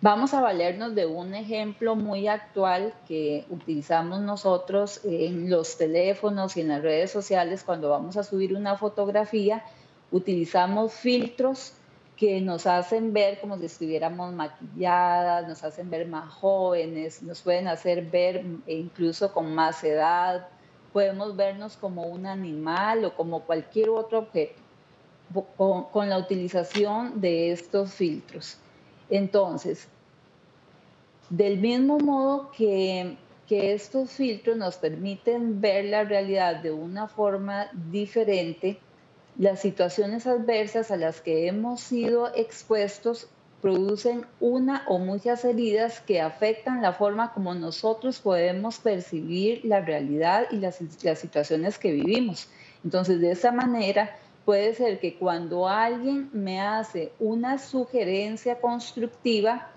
vamos 0.00 0.34
a 0.34 0.40
valernos 0.40 0.94
de 0.94 1.06
un 1.06 1.34
ejemplo 1.34 1.96
muy 1.96 2.28
actual 2.28 2.94
que 3.08 3.44
utilizamos 3.50 4.20
nosotros 4.20 5.00
en 5.04 5.50
los 5.50 5.76
teléfonos 5.78 6.56
y 6.56 6.60
en 6.60 6.68
las 6.68 6.82
redes 6.82 7.10
sociales 7.10 7.64
cuando 7.64 7.90
vamos 7.90 8.16
a 8.16 8.22
subir 8.22 8.54
una 8.54 8.76
fotografía. 8.76 9.64
Utilizamos 10.12 10.92
filtros 10.92 11.72
que 12.16 12.40
nos 12.40 12.66
hacen 12.66 13.12
ver 13.12 13.40
como 13.40 13.58
si 13.58 13.66
estuviéramos 13.66 14.32
maquilladas, 14.32 15.46
nos 15.46 15.62
hacen 15.62 15.90
ver 15.90 16.08
más 16.08 16.32
jóvenes, 16.32 17.22
nos 17.22 17.42
pueden 17.42 17.68
hacer 17.68 18.06
ver 18.06 18.44
incluso 18.66 19.32
con 19.32 19.54
más 19.54 19.84
edad, 19.84 20.48
podemos 20.92 21.36
vernos 21.36 21.76
como 21.76 22.04
un 22.04 22.24
animal 22.26 23.04
o 23.04 23.14
como 23.14 23.40
cualquier 23.40 23.90
otro 23.90 24.20
objeto 24.20 24.66
con, 25.56 26.08
la 26.08 26.18
utilización 26.18 27.20
de 27.20 27.52
estos 27.52 27.92
filtros. 27.92 28.58
Entonces, 29.10 29.88
del 31.28 31.58
mismo 31.58 31.98
modo 31.98 32.50
que, 32.52 33.16
que 33.46 33.74
estos 33.74 34.10
filtros 34.12 34.56
nos 34.56 34.76
permiten 34.76 35.60
ver 35.60 35.86
la 35.86 36.04
realidad 36.04 36.56
de 36.62 36.72
una 36.72 37.08
forma 37.08 37.68
diferente, 37.90 38.78
las 39.38 39.60
situaciones 39.60 40.26
adversas 40.26 40.90
a 40.90 40.96
las 40.96 41.20
que 41.20 41.46
hemos 41.46 41.80
sido 41.80 42.34
expuestos 42.34 43.28
producen 43.60 44.24
una 44.40 44.84
o 44.86 44.98
muchas 44.98 45.44
heridas 45.44 46.00
que 46.00 46.20
afectan 46.20 46.82
la 46.82 46.92
forma 46.92 47.32
como 47.32 47.54
nosotros 47.54 48.20
podemos 48.20 48.78
percibir 48.78 49.64
la 49.64 49.80
realidad 49.80 50.46
y 50.50 50.56
las, 50.56 50.76
situaciones 51.18 51.78
que 51.78 51.92
vivimos. 51.92 52.48
Entonces, 52.84 53.20
de 53.20 53.32
esa 53.32 53.52
manera, 53.52 54.16
puede 54.44 54.74
ser 54.74 55.00
que 55.00 55.16
cuando 55.16 55.68
alguien 55.68 56.30
me 56.32 56.60
hace 56.60 57.12
una 57.18 57.58
sugerencia 57.58 58.60
constructiva, 58.60 59.68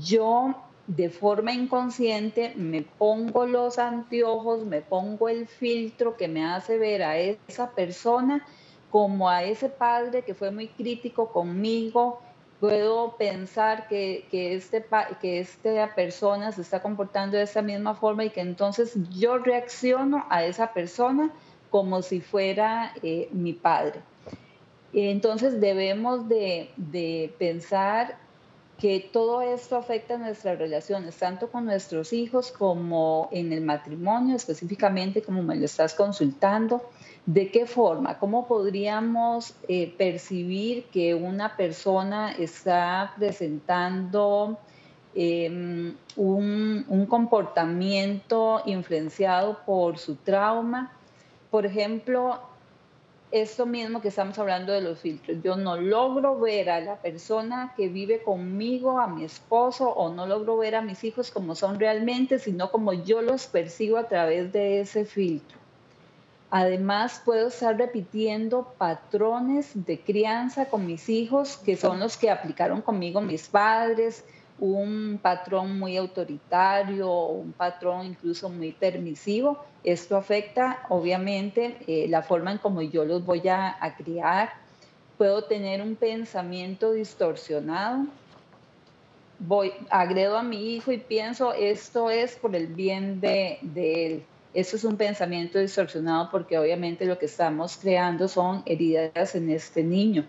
yo 0.00 0.54
de 0.86 1.10
forma 1.10 1.52
inconsciente 1.52 2.52
me 2.56 2.82
pongo 2.82 3.46
los 3.46 3.78
anteojos, 3.78 4.64
me 4.64 4.80
pongo 4.80 5.28
el 5.28 5.46
filtro 5.46 6.16
que 6.16 6.28
me 6.28 6.44
hace 6.44 6.78
ver 6.78 7.02
a 7.02 7.18
esa 7.18 7.70
persona 7.70 8.46
como 8.94 9.28
a 9.28 9.42
ese 9.42 9.68
padre 9.68 10.22
que 10.22 10.34
fue 10.34 10.52
muy 10.52 10.68
crítico 10.68 11.32
conmigo, 11.32 12.20
puedo 12.60 13.16
pensar 13.16 13.88
que, 13.88 14.24
que, 14.30 14.54
este, 14.54 14.86
que 15.20 15.40
esta 15.40 15.92
persona 15.96 16.52
se 16.52 16.60
está 16.60 16.80
comportando 16.80 17.36
de 17.36 17.42
esa 17.42 17.60
misma 17.60 17.96
forma 17.96 18.24
y 18.24 18.30
que 18.30 18.40
entonces 18.40 18.92
yo 19.10 19.38
reacciono 19.38 20.24
a 20.30 20.44
esa 20.44 20.72
persona 20.72 21.32
como 21.70 22.02
si 22.02 22.20
fuera 22.20 22.94
eh, 23.02 23.28
mi 23.32 23.52
padre. 23.52 23.98
Entonces 24.92 25.60
debemos 25.60 26.28
de, 26.28 26.70
de 26.76 27.34
pensar 27.36 28.16
que 28.78 29.08
todo 29.12 29.40
esto 29.40 29.76
afecta 29.76 30.18
nuestras 30.18 30.58
relaciones, 30.58 31.16
tanto 31.16 31.48
con 31.48 31.64
nuestros 31.64 32.12
hijos 32.12 32.50
como 32.50 33.28
en 33.30 33.52
el 33.52 33.60
matrimonio, 33.60 34.34
específicamente 34.36 35.22
como 35.22 35.42
me 35.42 35.56
lo 35.56 35.64
estás 35.64 35.94
consultando. 35.94 36.82
¿De 37.24 37.50
qué 37.50 37.66
forma? 37.66 38.18
¿Cómo 38.18 38.46
podríamos 38.46 39.54
eh, 39.68 39.94
percibir 39.96 40.84
que 40.92 41.14
una 41.14 41.56
persona 41.56 42.32
está 42.32 43.14
presentando 43.16 44.58
em, 45.14 45.94
un, 46.16 46.84
un 46.88 47.06
comportamiento 47.06 48.60
influenciado 48.66 49.60
por 49.64 49.98
su 49.98 50.16
trauma? 50.16 50.92
Por 51.50 51.64
ejemplo, 51.64 52.40
esto 53.34 53.66
mismo 53.66 54.00
que 54.00 54.08
estamos 54.08 54.38
hablando 54.38 54.72
de 54.72 54.80
los 54.80 55.00
filtros. 55.00 55.38
Yo 55.42 55.56
no 55.56 55.76
logro 55.76 56.38
ver 56.38 56.70
a 56.70 56.80
la 56.80 56.94
persona 56.94 57.74
que 57.76 57.88
vive 57.88 58.22
conmigo, 58.22 59.00
a 59.00 59.08
mi 59.08 59.24
esposo, 59.24 59.90
o 59.90 60.08
no 60.14 60.24
logro 60.24 60.56
ver 60.56 60.76
a 60.76 60.82
mis 60.82 61.02
hijos 61.02 61.32
como 61.32 61.56
son 61.56 61.80
realmente, 61.80 62.38
sino 62.38 62.70
como 62.70 62.92
yo 62.92 63.22
los 63.22 63.46
percibo 63.48 63.96
a 63.98 64.06
través 64.06 64.52
de 64.52 64.80
ese 64.80 65.04
filtro. 65.04 65.58
Además, 66.48 67.20
puedo 67.24 67.48
estar 67.48 67.76
repitiendo 67.76 68.72
patrones 68.78 69.72
de 69.74 69.98
crianza 69.98 70.66
con 70.66 70.86
mis 70.86 71.08
hijos, 71.08 71.56
que 71.56 71.76
son 71.76 71.98
los 71.98 72.16
que 72.16 72.30
aplicaron 72.30 72.82
conmigo 72.82 73.20
mis 73.20 73.48
padres, 73.48 74.24
un 74.58 75.18
patrón 75.20 75.78
muy 75.78 75.96
autoritario, 75.96 77.10
un 77.26 77.52
patrón 77.52 78.06
incluso 78.06 78.48
muy 78.48 78.72
permisivo. 78.72 79.58
Esto 79.82 80.16
afecta 80.16 80.86
obviamente 80.88 81.76
eh, 81.86 82.06
la 82.08 82.22
forma 82.22 82.52
en 82.52 82.58
como 82.58 82.80
yo 82.82 83.04
los 83.04 83.24
voy 83.24 83.48
a, 83.48 83.76
criar. 83.96 84.52
Puedo 85.18 85.44
tener 85.44 85.82
un 85.82 85.96
pensamiento 85.96 86.92
distorsionado. 86.92 88.06
Voy, 89.40 89.72
agredo 89.90 90.38
a 90.38 90.42
mi 90.42 90.74
hijo 90.74 90.92
y 90.92 90.98
pienso, 90.98 91.52
esto 91.52 92.08
es 92.10 92.36
por 92.36 92.54
el 92.54 92.68
bien 92.68 93.20
de, 93.20 93.58
de 93.62 94.06
él. 94.06 94.24
Eso 94.54 94.76
es 94.76 94.84
un 94.84 94.96
pensamiento 94.96 95.58
distorsionado 95.58 96.30
porque 96.30 96.56
obviamente 96.56 97.04
lo 97.06 97.18
que 97.18 97.26
estamos 97.26 97.76
creando 97.76 98.28
son 98.28 98.62
heridas 98.66 99.34
en 99.34 99.50
este 99.50 99.82
niño. 99.82 100.24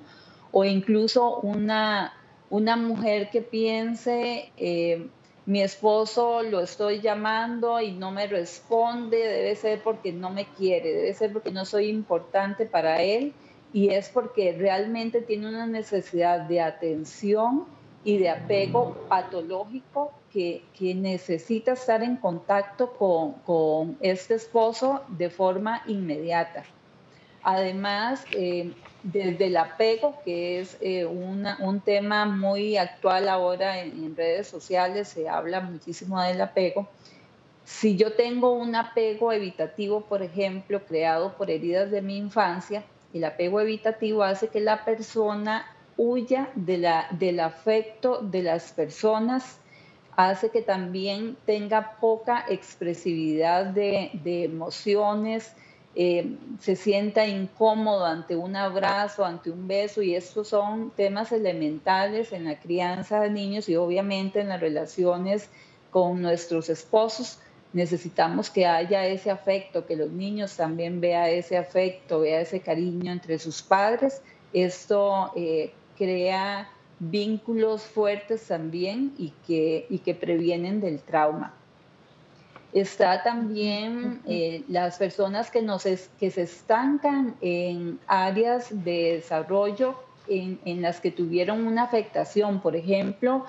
O 0.52 0.66
incluso 0.66 1.38
una, 1.42 2.14
una 2.56 2.78
mujer 2.78 3.30
que 3.32 3.42
piense, 3.42 4.50
eh, 4.56 5.08
mi 5.46 5.62
esposo 5.62 6.42
lo 6.42 6.62
estoy 6.62 7.02
llamando 7.02 7.82
y 7.82 7.92
no 7.92 8.12
me 8.12 8.28
responde, 8.28 9.18
debe 9.18 9.56
ser 9.58 9.82
porque 9.84 10.14
no 10.14 10.30
me 10.30 10.46
quiere, 10.46 10.94
debe 10.94 11.14
ser 11.14 11.34
porque 11.34 11.52
no 11.52 11.66
soy 11.66 11.90
importante 11.90 12.66
para 12.66 13.02
él 13.02 13.34
y 13.74 13.90
es 13.90 14.08
porque 14.08 14.56
realmente 14.58 15.22
tiene 15.22 15.50
una 15.50 15.68
necesidad 15.68 16.40
de 16.48 16.62
atención 16.62 17.66
y 18.06 18.20
de 18.20 18.30
apego 18.30 18.96
patológico 19.10 20.14
que, 20.32 20.64
necesita 20.96 21.74
estar 21.74 22.04
en 22.04 22.16
contacto 22.16 22.94
con, 22.94 23.34
con, 23.46 23.98
este 24.00 24.36
esposo 24.36 25.02
de 25.10 25.30
forma 25.30 25.82
inmediata. 25.88 26.64
Además, 27.44 28.26
eh, 28.32 28.74
desde 29.06 29.48
el 29.48 29.58
apego, 29.58 30.20
que 30.26 30.60
es 30.60 30.78
eh, 30.82 31.06
un 31.06 31.82
tema 31.86 32.26
muy 32.26 32.76
actual 32.76 33.30
ahora 33.30 33.82
en, 33.82 34.16
redes 34.16 34.48
sociales, 34.48 35.10
se 35.10 35.30
habla 35.30 35.62
muchísimo 35.62 36.20
del 36.22 36.42
apego. 36.42 36.88
Si 37.64 37.96
yo 37.96 38.14
tengo 38.14 38.54
un 38.54 38.76
apego 38.76 39.32
evitativo, 39.32 40.02
por 40.02 40.24
ejemplo, 40.24 40.82
creado 40.86 41.34
por 41.34 41.52
heridas 41.52 41.92
de 41.92 42.02
mi 42.02 42.18
infancia, 42.18 42.84
el 43.14 43.24
apego 43.24 43.62
evitativo 43.62 44.24
hace 44.24 44.48
que 44.48 44.60
la 44.60 44.84
persona 44.84 45.66
huya 45.98 46.50
de 46.56 46.80
la, 46.80 47.08
del 47.12 47.40
afecto 47.42 48.22
de 48.22 48.42
las 48.42 48.72
personas, 48.72 49.60
hace 50.16 50.50
que 50.50 50.64
también 50.64 51.38
tenga 51.46 51.98
poca 52.00 52.44
expresividad 52.50 53.66
de, 53.66 54.10
de 54.24 54.46
emociones, 54.46 55.54
eh, 55.98 56.36
se 56.60 56.76
sienta 56.76 57.26
incómodo 57.26 58.06
ante 58.06 58.36
un 58.36 58.58
abrazo, 58.58 59.24
ante 59.24 59.50
un 59.50 59.66
beso, 59.68 60.02
y 60.02 60.14
estos 60.14 60.50
son 60.50 60.92
temas 60.92 61.32
elementales 61.32 62.34
en 62.34 62.44
la 62.44 62.60
crianza 62.60 63.22
de 63.22 63.30
niños 63.30 63.70
y 63.70 63.78
obviamente 63.78 64.42
en 64.42 64.50
las 64.50 64.60
relaciones 64.60 65.50
con 65.92 66.22
nuestros 66.22 66.70
esposos. 66.70 67.40
Necesitamos 67.72 68.50
que 68.50 68.66
haya 68.66 69.08
ese 69.08 69.32
afecto, 69.32 69.86
que 69.86 69.96
los 69.96 70.12
niños 70.12 70.58
también 70.58 71.00
vean 71.00 71.30
ese 71.30 71.58
afecto, 71.58 72.20
vean 72.20 72.42
ese 72.42 72.60
cariño 72.60 73.14
entre 73.14 73.40
sus 73.40 73.62
padres. 73.62 74.22
Esto 74.52 75.32
eh, 75.36 75.72
crea 75.98 76.70
vínculos 77.00 77.84
fuertes 77.84 78.48
también 78.48 79.14
y 79.18 79.34
que, 79.48 79.86
y 79.90 80.00
que 80.00 80.14
previenen 80.14 80.82
del 80.82 81.00
trauma. 81.00 81.54
Está 82.76 83.24
también 83.24 84.22
eh, 84.28 84.66
las 84.68 84.98
personas 84.98 85.50
que, 85.50 85.62
nos 85.62 85.84
que 86.20 86.30
se 86.30 86.42
estancan 86.42 87.34
en 87.40 88.02
áreas 88.06 88.68
de 88.84 89.14
desarrollo 89.16 89.96
en, 90.28 90.60
en, 90.66 90.82
las 90.82 91.00
que 91.00 91.10
tuvieron 91.10 91.66
una 91.66 91.84
afectación. 91.84 92.60
Por 92.60 92.76
ejemplo, 92.76 93.46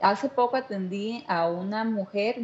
hace 0.00 0.28
poco 0.28 0.56
atendí 0.56 1.24
a 1.28 1.48
una 1.48 1.84
mujer 1.84 2.34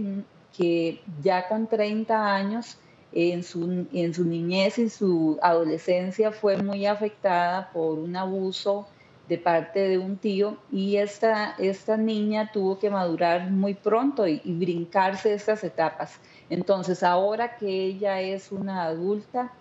que 0.56 1.00
ya 1.20 1.48
con 1.48 1.66
30 1.66 2.34
años 2.34 2.78
en 3.12 3.42
su, 3.42 3.88
en 3.92 4.14
su 4.14 4.24
niñez 4.24 4.78
y 4.78 4.88
su 4.88 5.36
adolescencia 5.42 6.30
fue 6.30 6.56
muy 6.62 6.86
afectada 6.86 7.70
por 7.72 7.98
un 7.98 8.14
abuso 8.14 8.86
de 9.30 9.38
parte 9.38 9.88
de 9.88 9.96
un 9.96 10.16
tío 10.16 10.56
y 10.72 10.96
esta, 10.96 11.54
esta 11.56 11.96
niña 11.96 12.50
tuvo 12.52 12.80
que 12.80 12.90
madurar 12.90 13.48
muy 13.48 13.74
pronto 13.74 14.26
y, 14.26 14.40
brincarse 14.44 15.32
estas 15.32 15.62
etapas. 15.62 16.18
Entonces 16.50 17.04
ahora 17.04 17.56
que 17.56 17.68
ella 17.68 18.20
es 18.20 18.50
una 18.50 18.82
adulta, 18.82 19.52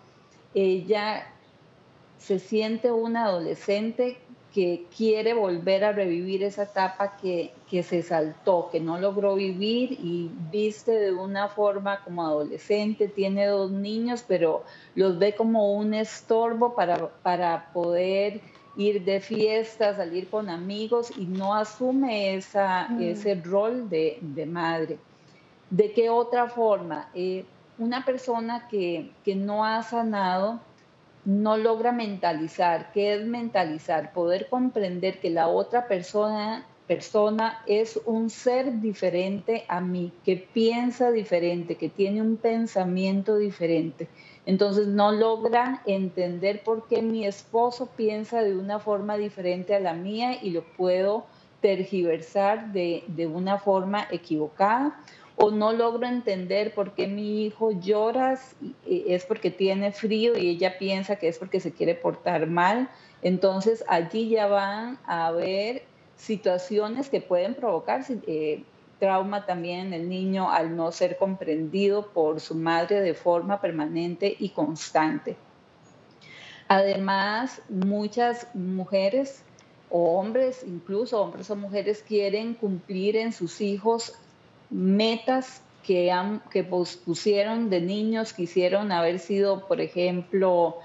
ella 0.56 1.28
se 2.18 2.40
siente 2.40 2.92
una 2.92 3.26
adolescente 3.26 4.18
que 4.52 4.88
quiere 4.98 5.36
volver 5.36 5.84
a 5.84 5.92
revivir 5.92 6.42
esa 6.42 6.64
etapa 6.64 7.18
que, 7.18 7.54
que, 7.70 7.84
se 7.84 8.02
saltó, 8.02 8.70
que 8.72 8.80
no 8.80 8.98
logró 8.98 9.36
vivir 9.36 9.92
y 9.92 10.32
viste 10.52 10.94
de 10.94 11.14
una 11.14 11.48
forma 11.48 12.04
como 12.04 12.26
adolescente, 12.26 13.08
tiene 13.08 13.46
dos 13.46 13.70
niños, 13.70 14.26
pero 14.28 14.64
los 14.96 15.20
ve 15.20 15.36
como 15.36 15.74
un 15.74 15.94
estorbo 15.94 16.74
para, 16.74 17.10
para 17.22 17.72
poder 17.72 18.42
ir 18.76 19.04
de 19.04 19.20
fiesta, 19.20 19.96
salir 19.96 20.30
con 20.30 20.50
amigos 20.50 21.12
y 21.18 21.26
no 21.26 21.56
asume 21.56 22.36
esa, 22.36 22.88
mm. 22.90 23.02
ese 23.02 23.36
rol 23.36 23.90
de, 23.90 24.46
madre. 24.48 24.98
¿De 25.70 25.92
qué 25.92 26.10
otra 26.10 26.48
forma? 26.48 27.10
Eh, 27.14 27.46
una 27.78 28.04
persona 28.04 28.68
que, 28.68 29.12
no 29.36 29.66
ha 29.66 29.82
sanado 29.84 30.60
no 31.26 31.58
logra 31.58 31.92
mentalizar. 31.92 32.92
¿Qué 32.92 33.16
es 33.16 33.26
mentalizar? 33.26 34.14
Poder 34.14 34.48
comprender 34.50 35.20
que 35.20 35.30
la 35.30 35.48
otra 35.48 35.88
persona, 35.88 36.66
persona 36.90 37.62
es 37.68 38.02
un 38.08 38.32
ser 38.32 38.82
diferente 38.82 39.64
a 39.68 39.80
mí, 39.80 40.12
que 40.26 40.38
piensa 40.38 41.12
diferente, 41.12 41.76
que 41.76 41.88
tiene 41.88 42.20
un 42.20 42.36
pensamiento 42.36 43.38
diferente. 43.38 44.08
Entonces 44.48 44.88
no 44.88 45.12
logra 45.12 45.84
entender 45.86 46.64
por 46.64 46.88
qué 46.88 47.04
mi 47.04 47.28
esposo 47.28 47.92
piensa 47.96 48.42
de 48.42 48.58
una 48.58 48.80
forma 48.80 49.18
diferente 49.18 49.76
a 49.76 49.80
la 49.80 49.94
mía 49.94 50.42
y 50.42 50.50
lo 50.50 50.64
puedo 50.64 51.28
tergiversar 51.62 52.74
de, 52.74 53.04
una 53.32 53.60
forma 53.60 54.08
equivocada. 54.10 55.00
O 55.36 55.52
no 55.52 55.72
logro 55.74 56.08
entender 56.08 56.74
por 56.74 56.96
qué 56.96 57.06
mi 57.06 57.46
hijo 57.46 57.70
llora, 57.72 58.40
es 58.88 59.26
porque 59.26 59.52
tiene 59.52 59.92
frío 59.92 60.36
y 60.36 60.50
ella 60.50 60.80
piensa 60.80 61.18
que 61.18 61.28
es 61.28 61.38
porque 61.38 61.60
se 61.60 61.72
quiere 61.72 61.94
portar 61.94 62.48
mal. 62.48 62.90
Entonces 63.22 63.86
allí 63.88 64.30
ya 64.30 64.48
van 64.48 64.98
a 65.06 65.28
haber 65.28 65.84
situaciones 66.20 67.10
que 67.10 67.22
pueden 67.22 67.56
provocar 67.56 68.04
eh, 68.28 68.64
trauma 69.00 69.46
también 69.46 69.88
en 69.88 69.94
el 69.94 70.10
niño 70.10 70.52
al 70.52 70.76
no 70.76 70.92
ser 70.92 71.18
comprendido 71.18 72.12
por 72.12 72.42
su 72.42 72.56
madre 72.56 73.00
de 73.00 73.14
forma 73.14 73.62
permanente 73.62 74.36
y 74.38 74.50
constante. 74.50 75.38
Además, 76.68 77.62
muchas 77.70 78.54
mujeres 78.54 79.42
o 79.90 80.20
hombres, 80.20 80.64
incluso 80.68 81.20
hombres 81.20 81.50
o 81.50 81.56
mujeres, 81.56 82.04
quieren 82.06 82.54
cumplir 82.54 83.16
en 83.16 83.32
sus 83.32 83.62
hijos 83.62 84.14
metas 84.70 85.64
que, 85.84 86.12
han, 86.12 86.42
que 86.52 86.64
pusieron 86.64 87.70
de 87.70 87.82
niños, 87.82 88.34
quisieron 88.34 88.92
haber 88.92 89.18
sido, 89.18 89.68
por 89.68 89.82
ejemplo, 89.82 90.76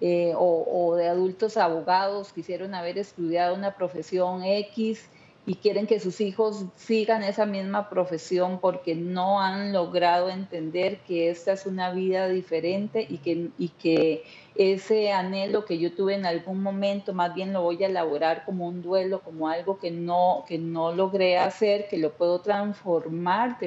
eh, 0.00 0.32
o, 0.36 0.94
de 0.96 1.08
adultos 1.08 1.56
abogados, 1.56 2.32
quisieron 2.32 2.74
haber 2.74 2.96
estudiado 2.96 3.54
una 3.54 3.76
profesión 3.76 4.42
X 4.44 5.10
y 5.46 5.56
quieren 5.56 5.86
que 5.86 6.00
sus 6.00 6.20
hijos 6.20 6.64
sigan 6.76 7.22
esa 7.22 7.44
misma 7.44 7.90
profesión 7.90 8.60
porque 8.60 8.94
no 8.94 9.40
han 9.40 9.72
logrado 9.72 10.30
entender 10.30 10.98
que 11.06 11.28
esta 11.28 11.52
es 11.52 11.66
una 11.66 11.92
vida 11.92 12.28
diferente 12.28 13.06
y 13.08 13.18
que, 13.18 13.48
y 13.58 13.68
que 13.68 14.24
ese 14.54 15.12
anhelo 15.12 15.64
que 15.64 15.78
yo 15.78 15.92
tuve 15.92 16.14
en 16.14 16.24
algún 16.24 16.62
momento 16.62 17.12
más 17.14 17.34
bien 17.34 17.52
lo 17.52 17.62
voy 17.62 17.82
a 17.82 17.88
elaborar 17.88 18.44
como 18.44 18.68
un 18.68 18.82
duelo, 18.82 19.20
como 19.20 19.48
algo 19.48 19.78
que 19.78 19.90
no, 19.90 20.44
que 20.46 20.58
no 20.58 20.92
logré 20.92 21.38
hacer, 21.38 21.88
que 21.88 21.98
lo 21.98 22.12
puedo 22.12 22.40
transformar 22.40 23.58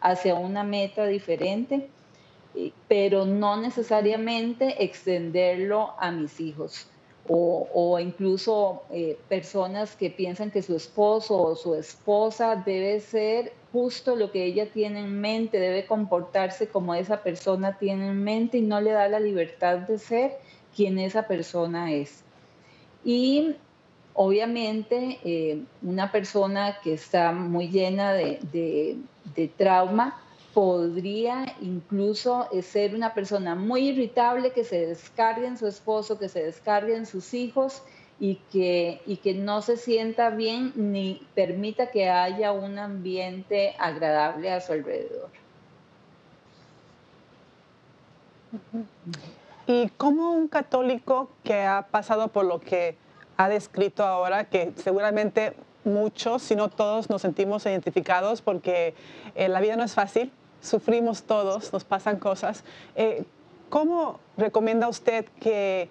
hacia 0.00 0.34
una 0.34 0.62
meta 0.62 1.06
diferente, 1.06 1.88
pero 2.88 3.24
no 3.24 3.56
necesariamente 3.56 4.82
extenderlo 4.82 5.94
a 5.98 6.10
mis 6.10 6.40
hijos 6.40 6.90
o, 7.32 7.98
incluso 8.00 8.82
eh, 8.90 9.16
personas 9.28 9.94
que 9.94 10.10
piensan 10.10 10.50
que 10.50 10.62
su 10.62 10.74
esposo 10.74 11.40
o 11.40 11.54
su 11.54 11.76
esposa 11.76 12.56
debe 12.56 12.98
ser 12.98 13.52
justo 13.72 14.16
lo 14.16 14.32
que 14.32 14.44
ella 14.44 14.66
tiene 14.72 15.00
en 15.00 15.20
mente, 15.20 15.60
debe 15.60 15.86
comportarse 15.86 16.68
como 16.68 16.94
esa 16.94 17.22
persona 17.22 17.78
tiene 17.78 18.08
en 18.08 18.24
mente 18.24 18.58
y 18.58 18.62
no 18.62 18.80
le 18.80 18.90
da 18.90 19.08
la 19.08 19.20
libertad 19.20 19.78
de 19.78 19.98
ser 19.98 20.38
quien 20.74 20.98
esa 20.98 21.28
persona 21.28 21.92
es. 21.92 22.24
Y 23.04 23.54
obviamente 24.14 25.20
eh, 25.22 25.62
una 25.82 26.10
persona 26.10 26.78
que 26.82 26.94
está 26.94 27.30
muy 27.30 27.68
llena 27.68 28.12
de, 28.12 28.98
de 29.36 29.48
trauma, 29.56 30.20
podría 30.54 31.54
incluso 31.60 32.48
ser 32.62 32.94
una 32.94 33.14
persona 33.14 33.54
muy 33.54 33.88
irritable 33.88 34.52
que 34.52 34.64
se 34.64 34.86
descargue 34.86 35.46
en 35.46 35.56
su 35.56 35.66
esposo, 35.66 36.18
que 36.18 36.28
se 36.28 36.42
descargue 36.42 36.96
en 36.96 37.06
sus 37.06 37.34
hijos 37.34 37.82
y 38.18 38.36
que, 38.52 39.00
y 39.06 39.16
que 39.16 39.34
no 39.34 39.62
se 39.62 39.76
sienta 39.76 40.30
bien 40.30 40.72
ni 40.74 41.26
permita 41.34 41.90
que 41.90 42.10
haya 42.10 42.52
un 42.52 42.78
ambiente 42.78 43.74
agradable 43.78 44.52
a 44.52 44.60
su 44.60 44.72
alrededor. 44.72 45.30
Y 49.66 49.88
como 49.90 50.32
un 50.32 50.48
católico 50.48 51.30
que 51.44 51.62
ha 51.62 51.86
pasado 51.90 52.28
por 52.28 52.44
lo 52.44 52.60
que 52.60 52.96
ha 53.36 53.48
descrito 53.48 54.04
ahora, 54.04 54.44
que 54.44 54.72
seguramente 54.76 55.54
muchos, 55.84 56.42
si 56.42 56.56
no 56.56 56.68
todos, 56.68 57.08
nos 57.08 57.22
sentimos 57.22 57.64
identificados 57.64 58.42
porque 58.42 58.94
eh, 59.34 59.48
la 59.48 59.60
vida 59.60 59.76
no 59.76 59.84
es 59.84 59.94
fácil, 59.94 60.32
sufrimos 60.60 61.22
todos, 61.22 61.72
nos 61.72 61.84
pasan 61.84 62.18
cosas. 62.18 62.64
Eh, 62.94 63.24
¿Cómo 63.68 64.18
recomienda 64.36 64.88
usted 64.88 65.26
que 65.40 65.82
eh, 65.82 65.88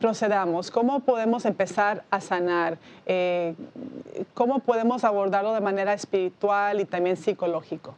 procedamos? 0.00 0.70
¿Cómo 0.70 1.00
podemos 1.00 1.44
empezar 1.44 2.04
a 2.10 2.20
sanar? 2.20 2.78
Eh, 3.04 3.54
¿Cómo 4.34 4.60
podemos 4.60 5.04
abordarlo 5.04 5.52
de 5.54 5.60
manera 5.60 5.92
espiritual 5.92 6.80
y 6.80 6.84
también 6.84 7.16
psicológico? 7.16 7.94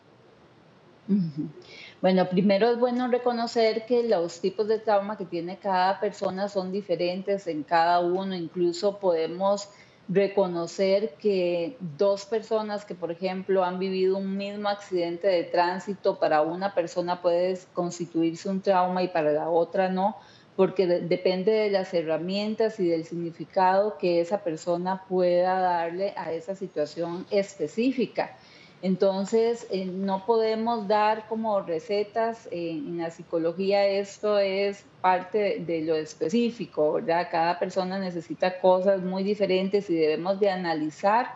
Bueno, 2.02 2.28
primero 2.28 2.68
es 2.70 2.78
bueno 2.78 3.08
reconocer 3.08 3.86
que 3.86 4.06
los 4.06 4.40
tipos 4.40 4.68
de 4.68 4.78
trauma 4.78 5.16
que 5.16 5.24
tiene 5.24 5.58
cada 5.58 6.00
persona 6.00 6.48
son 6.48 6.70
diferentes 6.70 7.46
en 7.46 7.62
cada 7.62 8.00
uno. 8.00 8.34
Incluso 8.34 8.98
podemos 8.98 9.70
reconocer 10.08 11.14
que 11.20 11.76
dos 11.98 12.24
personas 12.24 12.84
que, 12.84 12.94
por 12.94 13.10
ejemplo, 13.10 13.64
han 13.64 13.78
vivido 13.78 14.16
un 14.16 14.36
mismo 14.36 14.68
accidente 14.68 15.26
de 15.26 15.44
tránsito, 15.44 16.18
para 16.18 16.40
una 16.40 16.74
persona 16.74 17.20
puede 17.20 17.58
constituirse 17.74 18.48
un 18.48 18.62
trauma 18.62 19.02
y 19.02 19.08
para 19.08 19.32
la 19.32 19.50
otra 19.50 19.90
no, 19.90 20.16
porque 20.56 20.86
depende 20.86 21.52
de 21.52 21.70
las 21.70 21.92
herramientas 21.94 22.80
y 22.80 22.88
del 22.88 23.04
significado 23.04 23.98
que 23.98 24.20
esa 24.20 24.42
persona 24.42 25.04
pueda 25.08 25.60
darle 25.60 26.14
a 26.16 26.32
esa 26.32 26.56
situación 26.56 27.26
específica. 27.30 28.36
Entonces, 28.80 29.66
eh, 29.70 29.86
no 29.86 30.24
podemos 30.24 30.86
dar 30.86 31.26
como 31.28 31.60
recetas, 31.60 32.46
eh, 32.52 32.70
en 32.70 32.98
la 32.98 33.10
psicología 33.10 33.84
esto 33.86 34.38
es 34.38 34.84
parte 35.00 35.64
de, 35.66 35.82
lo 35.82 35.96
específico, 35.96 36.92
¿verdad? 36.92 37.28
Cada 37.28 37.58
persona 37.58 37.98
necesita 37.98 38.60
cosas 38.60 39.02
muy 39.02 39.24
diferentes 39.24 39.90
y 39.90 39.96
debemos 39.96 40.38
de 40.38 40.50
analizar 40.50 41.34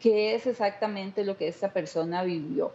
qué 0.00 0.34
es 0.34 0.48
exactamente 0.48 1.24
lo 1.24 1.36
que 1.36 1.46
esta 1.46 1.72
persona 1.72 2.24
vivió. 2.24 2.72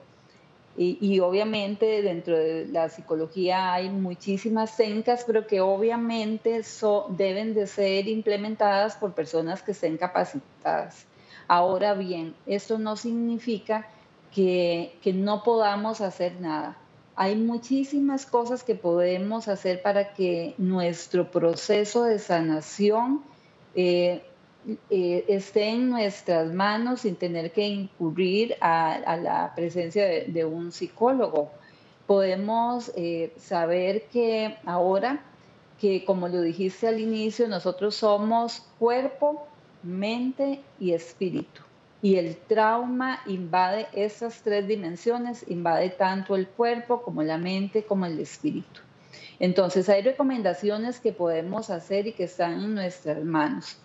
Y, 0.80 1.20
obviamente 1.22 2.04
dentro 2.04 2.38
de 2.38 2.68
la 2.68 2.88
psicología 2.90 3.74
hay 3.74 3.90
muchísimas 3.90 4.78
técnicas, 4.78 5.24
pero 5.26 5.48
que 5.48 5.60
obviamente 5.60 6.62
deben 7.10 7.56
de 7.56 7.66
ser 7.66 8.08
implementadas 8.08 8.96
por 8.96 9.14
personas 9.14 9.64
que 9.64 9.72
estén 9.72 9.98
capacitadas. 9.98 11.08
Ahora 11.48 11.96
bien, 11.96 12.36
esto 12.46 12.78
no 12.78 12.96
significa 12.96 13.88
que, 14.34 15.14
no 15.14 15.44
podamos 15.44 16.02
hacer 16.02 16.40
nada. 16.40 16.78
Hay 17.16 17.36
muchísimas 17.36 18.26
cosas 18.26 18.64
que 18.64 18.76
podemos 18.76 19.48
hacer 19.48 19.82
para 19.82 20.14
que 20.14 20.54
nuestro 20.58 21.32
proceso 21.32 22.04
de 22.04 22.20
sanación 22.20 23.24
eh, 23.74 24.22
eh, 24.90 25.26
esté 25.28 25.70
en 25.70 25.90
nuestras 25.90 26.54
manos 26.54 27.02
sin 27.02 27.16
tener 27.16 27.52
que 27.52 27.68
incurrir 27.68 28.56
a, 28.62 29.18
la 29.22 29.54
presencia 29.56 30.06
de, 30.06 30.46
un 30.46 30.72
psicólogo. 30.72 31.52
Podemos 32.06 32.92
eh, 32.96 33.34
saber 33.38 34.04
que 34.14 34.58
ahora, 34.66 35.24
que 35.80 36.06
como 36.06 36.28
lo 36.28 36.42
dijiste 36.42 36.88
al 36.88 37.00
inicio, 37.00 37.48
nosotros 37.48 37.96
somos 37.96 38.64
cuerpo, 38.78 39.48
mente 39.82 40.62
y 40.80 40.94
espíritu 40.94 41.67
y 42.02 42.16
el 42.16 42.36
trauma 42.36 43.22
invade 43.26 43.88
esas 43.94 44.42
tres 44.42 44.68
dimensiones, 44.68 45.44
invade 45.48 45.90
tanto 45.90 46.36
el 46.36 46.48
cuerpo 46.48 47.02
como 47.02 47.24
la 47.24 47.38
mente 47.38 47.84
como 47.84 48.06
el 48.06 48.20
espíritu. 48.20 48.82
Entonces 49.40 49.90
hay 49.90 50.02
recomendaciones 50.02 51.00
que 51.00 51.12
podemos 51.12 51.70
hacer 51.70 52.08
y 52.08 52.14
que 52.14 52.26
están 52.26 52.54
en 52.54 52.76
nuestras 52.76 53.24
manos. 53.24 53.78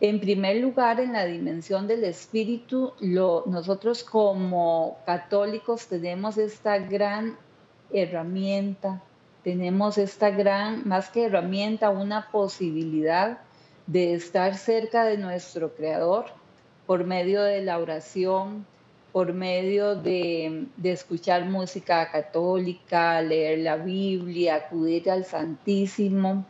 En 0.00 0.20
primer 0.20 0.56
lugar, 0.56 1.00
en 1.00 1.12
la 1.12 1.24
dimensión 1.24 1.86
del 1.86 2.04
espíritu, 2.04 2.92
nosotros 3.00 4.04
como 4.04 4.98
católicos 5.06 5.86
tenemos 5.86 6.36
esta 6.36 6.78
gran 6.78 7.36
herramienta, 7.92 9.00
tenemos 9.42 9.96
esta 9.98 10.30
gran, 10.30 10.86
más 10.86 11.10
que 11.10 11.26
herramienta, 11.26 11.90
una 11.90 12.30
posibilidad 12.30 13.38
de 13.86 14.14
estar 14.14 14.56
cerca 14.56 15.04
de 15.04 15.16
nuestro 15.16 15.74
Creador, 15.74 16.26
por 16.86 17.04
medio 17.04 17.42
de 17.42 17.62
la 17.62 17.78
oración, 17.78 18.66
por 19.12 19.32
medio 19.32 19.94
de, 19.94 20.66
escuchar 20.82 21.44
música 21.44 22.10
católica, 22.10 23.22
leer 23.22 23.60
la 23.60 23.76
Biblia, 23.76 24.56
acudir 24.56 25.10
al 25.10 25.24
Santísimo, 25.24 26.44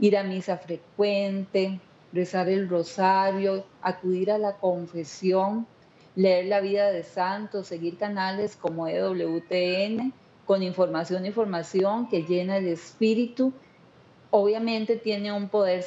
ir 0.00 0.16
a 0.18 0.24
misa 0.24 0.58
frecuente, 0.58 1.78
rezar 2.12 2.48
el 2.48 2.68
rosario, 2.68 3.64
acudir 3.80 4.32
a 4.32 4.38
la 4.38 4.56
confesión, 4.56 5.66
leer 6.16 6.46
la 6.46 6.60
vida 6.60 6.90
de 6.90 7.04
santos, 7.04 7.68
seguir 7.68 7.96
canales 7.96 8.56
como 8.56 8.88
EWTN 8.88 10.12
con 10.44 10.64
información 10.64 11.26
y 11.26 11.30
formación 11.30 12.08
que 12.08 12.24
llena 12.24 12.56
el 12.56 12.66
espíritu 12.66 13.52
obviamente 14.30 14.96
tiene 14.96 15.32
un 15.32 15.48
poder 15.48 15.84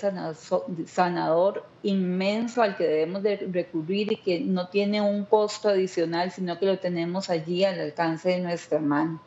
sanador 0.86 1.66
inmenso 1.82 2.62
al 2.62 2.76
que 2.76 2.84
debemos 2.84 3.24
de 3.24 3.38
recurrir 3.52 4.12
y 4.12 4.18
que 4.18 4.42
no 4.42 4.68
tiene 4.68 5.02
un 5.02 5.26
costo 5.26 5.70
adicional, 5.70 6.32
sino 6.32 6.60
que 6.60 6.66
lo 6.66 6.80
tenemos 6.80 7.30
allí 7.30 7.64
al 7.64 7.80
alcance 7.80 8.30
de 8.30 8.40
nuestra 8.40 8.80
mano. 8.80 9.22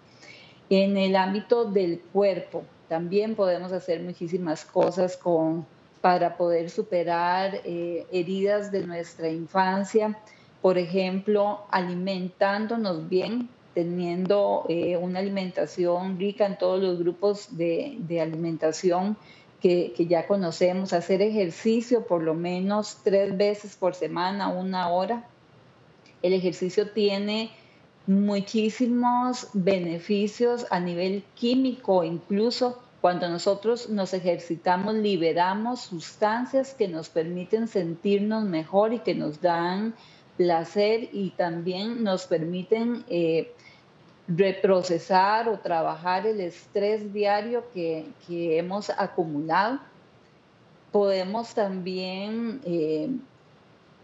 En 0.68 0.96
el 0.96 1.16
ámbito 1.16 1.64
del 1.64 2.00
cuerpo, 2.00 2.64
también 2.88 3.34
podemos 3.34 3.72
hacer 3.72 4.00
muchísimas 4.00 4.64
cosas 4.64 5.16
con, 5.16 5.66
para 6.00 6.36
poder 6.36 6.70
superar 6.70 7.60
eh, 7.64 8.06
heridas 8.12 8.70
de 8.70 8.86
nuestra 8.86 9.28
infancia, 9.28 10.18
por 10.60 10.78
ejemplo, 10.78 11.64
alimentándonos 11.70 13.08
bien, 13.08 13.48
teniendo 13.76 14.64
eh, 14.70 14.96
una 14.96 15.18
alimentación 15.18 16.18
rica 16.18 16.46
en 16.46 16.56
todos 16.56 16.82
los 16.82 16.98
grupos 16.98 17.58
de, 17.58 17.98
alimentación 18.22 19.18
que, 19.60 19.92
ya 20.08 20.26
conocemos, 20.26 20.94
hacer 20.94 21.20
ejercicio 21.20 22.06
por 22.06 22.22
lo 22.22 22.32
menos 22.32 23.00
tres 23.04 23.36
veces 23.36 23.76
por 23.76 23.94
semana, 23.94 24.48
una 24.48 24.88
hora. 24.88 25.28
El 26.22 26.32
ejercicio 26.32 26.88
tiene 26.92 27.50
muchísimos 28.06 29.48
beneficios 29.52 30.66
a 30.70 30.80
nivel 30.80 31.22
químico, 31.34 32.02
incluso 32.02 32.80
cuando 33.02 33.28
nosotros 33.28 33.90
nos 33.90 34.14
ejercitamos 34.14 34.94
liberamos 34.94 35.82
sustancias 35.82 36.72
que 36.72 36.88
nos 36.88 37.10
permiten 37.10 37.68
sentirnos 37.68 38.44
mejor 38.44 38.94
y 38.94 39.00
que 39.00 39.14
nos 39.14 39.42
dan 39.42 39.94
placer 40.36 41.08
y 41.12 41.30
también 41.30 42.04
nos 42.04 42.26
permiten 42.26 43.04
eh, 43.08 43.52
reprocesar 44.28 45.48
o 45.48 45.58
trabajar 45.58 46.26
el 46.26 46.40
estrés 46.40 47.12
diario 47.12 47.64
que, 47.72 48.06
hemos 48.28 48.90
acumulado. 48.90 49.80
Podemos 50.90 51.54
también 51.54 52.60
eh, 52.64 53.08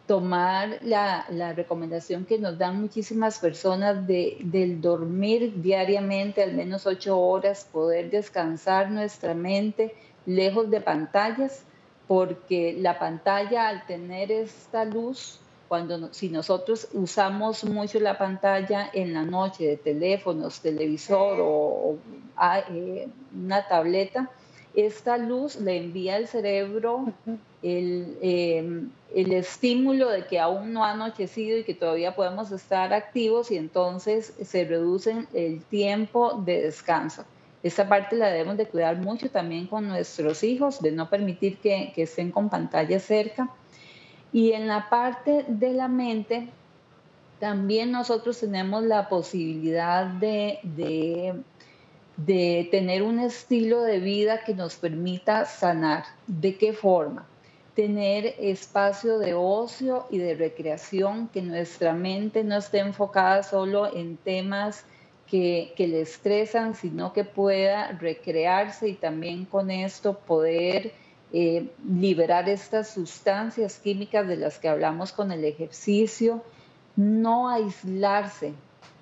tomar 0.07 0.79
la, 0.83 1.53
recomendación 1.55 2.25
que 2.25 2.39
nos 2.39 2.59
dan 2.59 2.81
muchísimas 2.81 3.39
personas 3.39 4.07
de, 4.07 4.37
del 4.41 4.81
dormir 4.81 5.55
diariamente 5.63 6.43
al 6.43 6.55
menos 6.55 6.87
ocho 6.87 7.19
horas, 7.19 7.69
poder 7.73 8.11
descansar 8.11 8.91
nuestra 8.91 9.35
mente 9.35 9.95
lejos 10.27 10.71
de 10.71 10.81
pantallas, 10.81 11.65
porque 12.07 12.77
la 12.79 12.99
pantalla 12.99 13.69
al 13.69 13.87
tener 13.87 14.31
esta 14.31 14.85
luz, 14.85 15.41
cuando 15.73 16.13
si 16.13 16.29
nosotros 16.29 16.87
usamos 16.93 17.65
mucho 17.65 17.99
la 17.99 18.19
pantalla 18.19 18.91
en 18.93 19.15
la 19.15 19.23
noche 19.23 19.65
de 19.65 19.77
teléfonos, 19.79 20.61
televisor 20.61 21.39
o, 21.41 21.97
ah, 22.37 22.61
eh, 22.71 23.09
una 23.35 23.67
tableta, 23.67 24.29
esta 24.75 25.17
luz 25.17 25.57
le 25.57 25.79
envía 25.79 26.17
al 26.17 26.29
cerebro 26.29 27.07
el, 27.63 28.19
em, 28.21 28.91
el, 29.15 29.33
estímulo 29.33 30.11
de 30.11 30.27
que 30.27 30.39
aún 30.39 30.75
no 30.75 30.85
ha 30.85 30.91
anochecido 30.91 31.57
y 31.57 31.65
que 31.65 31.73
todavía 31.73 32.15
podemos 32.15 32.53
estar 32.53 32.93
activos 32.93 33.51
y 33.51 33.57
entonces 33.57 34.35
se 34.45 34.67
reduce 34.67 35.27
el 35.33 35.63
tiempo 35.63 36.35
de 36.45 36.65
descanso. 36.65 37.25
Esta 37.63 37.89
parte 37.89 38.17
la 38.17 38.29
debemos 38.29 38.59
de 38.59 38.67
cuidar 38.67 38.99
mucho 38.99 39.31
también 39.31 39.69
con 39.69 39.89
nuestros 39.89 40.45
hijos, 40.45 40.83
de 40.83 40.93
no 40.93 41.09
permitir 41.09 41.57
que, 41.57 41.93
que 41.95 42.03
estén 42.03 42.31
con 42.31 42.51
pantalla 42.51 43.01
cerca. 43.01 43.49
Y 44.33 44.53
en 44.53 44.66
la 44.66 44.88
parte 44.88 45.45
de 45.49 45.73
la 45.73 45.88
mente, 45.88 46.49
también 47.38 47.90
nosotros 47.92 48.38
tenemos 48.40 48.83
la 48.85 49.09
posibilidad 49.09 50.07
de, 50.07 50.59
de 50.62 51.35
de 52.16 52.68
tener 52.71 53.03
un 53.03 53.18
estilo 53.21 53.83
de 53.83 53.99
vida 53.99 54.45
que 54.45 54.55
nos 54.55 54.77
permita 54.77 55.45
sanar. 55.45 56.05
¿De 56.27 56.57
qué 56.57 56.73
forma? 56.73 57.27
Tener 57.75 58.35
espacio 58.38 59.18
de 59.18 59.35
ocio 59.35 60.07
y 60.11 60.18
de 60.18 60.35
recreación, 60.35 61.29
que 61.29 61.42
nuestra 61.42 61.95
mente 61.95 62.45
no 62.45 62.59
esté 62.59 62.81
enfocada 62.81 63.42
solo 63.42 63.95
en 63.95 64.16
temas 64.18 64.85
que, 65.27 65.73
le 65.79 66.03
estresan, 66.03 66.75
sino 66.75 67.14
que 67.14 67.25
pueda 67.25 67.92
recrearse 67.92 68.88
y 68.88 68.95
también 68.95 69.47
con 69.47 69.71
esto 69.71 70.18
poder 70.18 70.92
eh, 71.33 71.71
liberar 71.88 72.49
estas 72.49 72.90
sustancias 72.90 73.79
químicas 73.79 74.29
de 74.29 74.37
las 74.37 74.59
que 74.59 74.68
hablamos 74.68 75.12
con 75.12 75.33
el 75.33 75.45
ejercicio, 75.45 76.42
no 76.97 77.49
aislarse, 77.49 78.53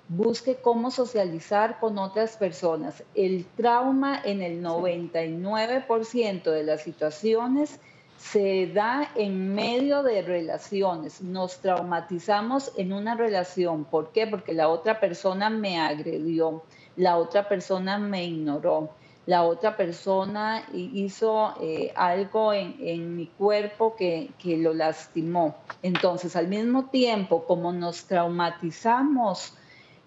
busque 0.07 0.55
cómo 0.55 0.91
socializar 0.91 1.79
con 1.79 1.97
otras 1.97 2.37
personas. 2.37 3.03
El 3.15 3.45
trauma 3.57 4.21
en 4.23 4.41
el 4.41 4.63
99% 4.63 6.43
de 6.43 6.63
las 6.63 6.83
situaciones 6.83 7.79
se 8.17 8.67
da 8.67 9.09
en 9.15 9.53
medio 9.53 10.03
de 10.03 10.21
relaciones. 10.21 11.21
Nos 11.21 11.57
traumatizamos 11.59 12.71
en 12.77 12.93
una 12.93 13.15
relación. 13.15 13.83
¿Por 13.83 14.11
qué? 14.11 14.27
Porque 14.27 14.53
la 14.53 14.69
otra 14.69 14.99
persona 14.99 15.49
me 15.49 15.79
agredió, 15.79 16.63
la 16.95 17.17
otra 17.17 17.49
persona 17.49 17.97
me 17.97 18.25
ignoró, 18.25 18.91
la 19.31 19.43
otra 19.43 19.77
persona 19.77 20.65
hizo 20.73 21.53
eh, 21.61 21.93
algo 21.95 22.51
en, 22.51 23.15
mi 23.15 23.27
cuerpo 23.27 23.95
que, 23.95 24.29
que 24.37 24.57
lo 24.57 24.73
lastimó. 24.73 25.55
Entonces, 25.81 26.35
al 26.35 26.49
mismo 26.49 26.89
tiempo, 26.89 27.45
como 27.45 27.71
nos 27.71 28.03
traumatizamos, 28.03 29.53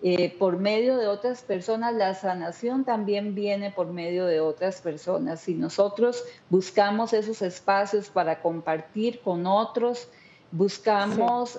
eh, 0.03 0.37
por 0.39 0.59
medio 0.59 0.99
de 0.99 1.07
otras 1.07 1.41
personas, 1.41 1.95
la 1.95 2.13
sanación 2.13 2.85
también 2.85 3.35
viene 3.35 3.71
por 3.71 3.87
medio 3.87 4.27
de 4.27 4.41
otras 4.41 4.83
personas. 4.83 5.41
Si 5.41 5.55
nosotros 5.55 6.23
buscamos 6.51 7.15
esos 7.15 7.41
espacios 7.41 8.11
para 8.11 8.43
compartir 8.43 9.23
con 9.23 9.47
otros, 9.47 10.07
buscamos 10.53 11.59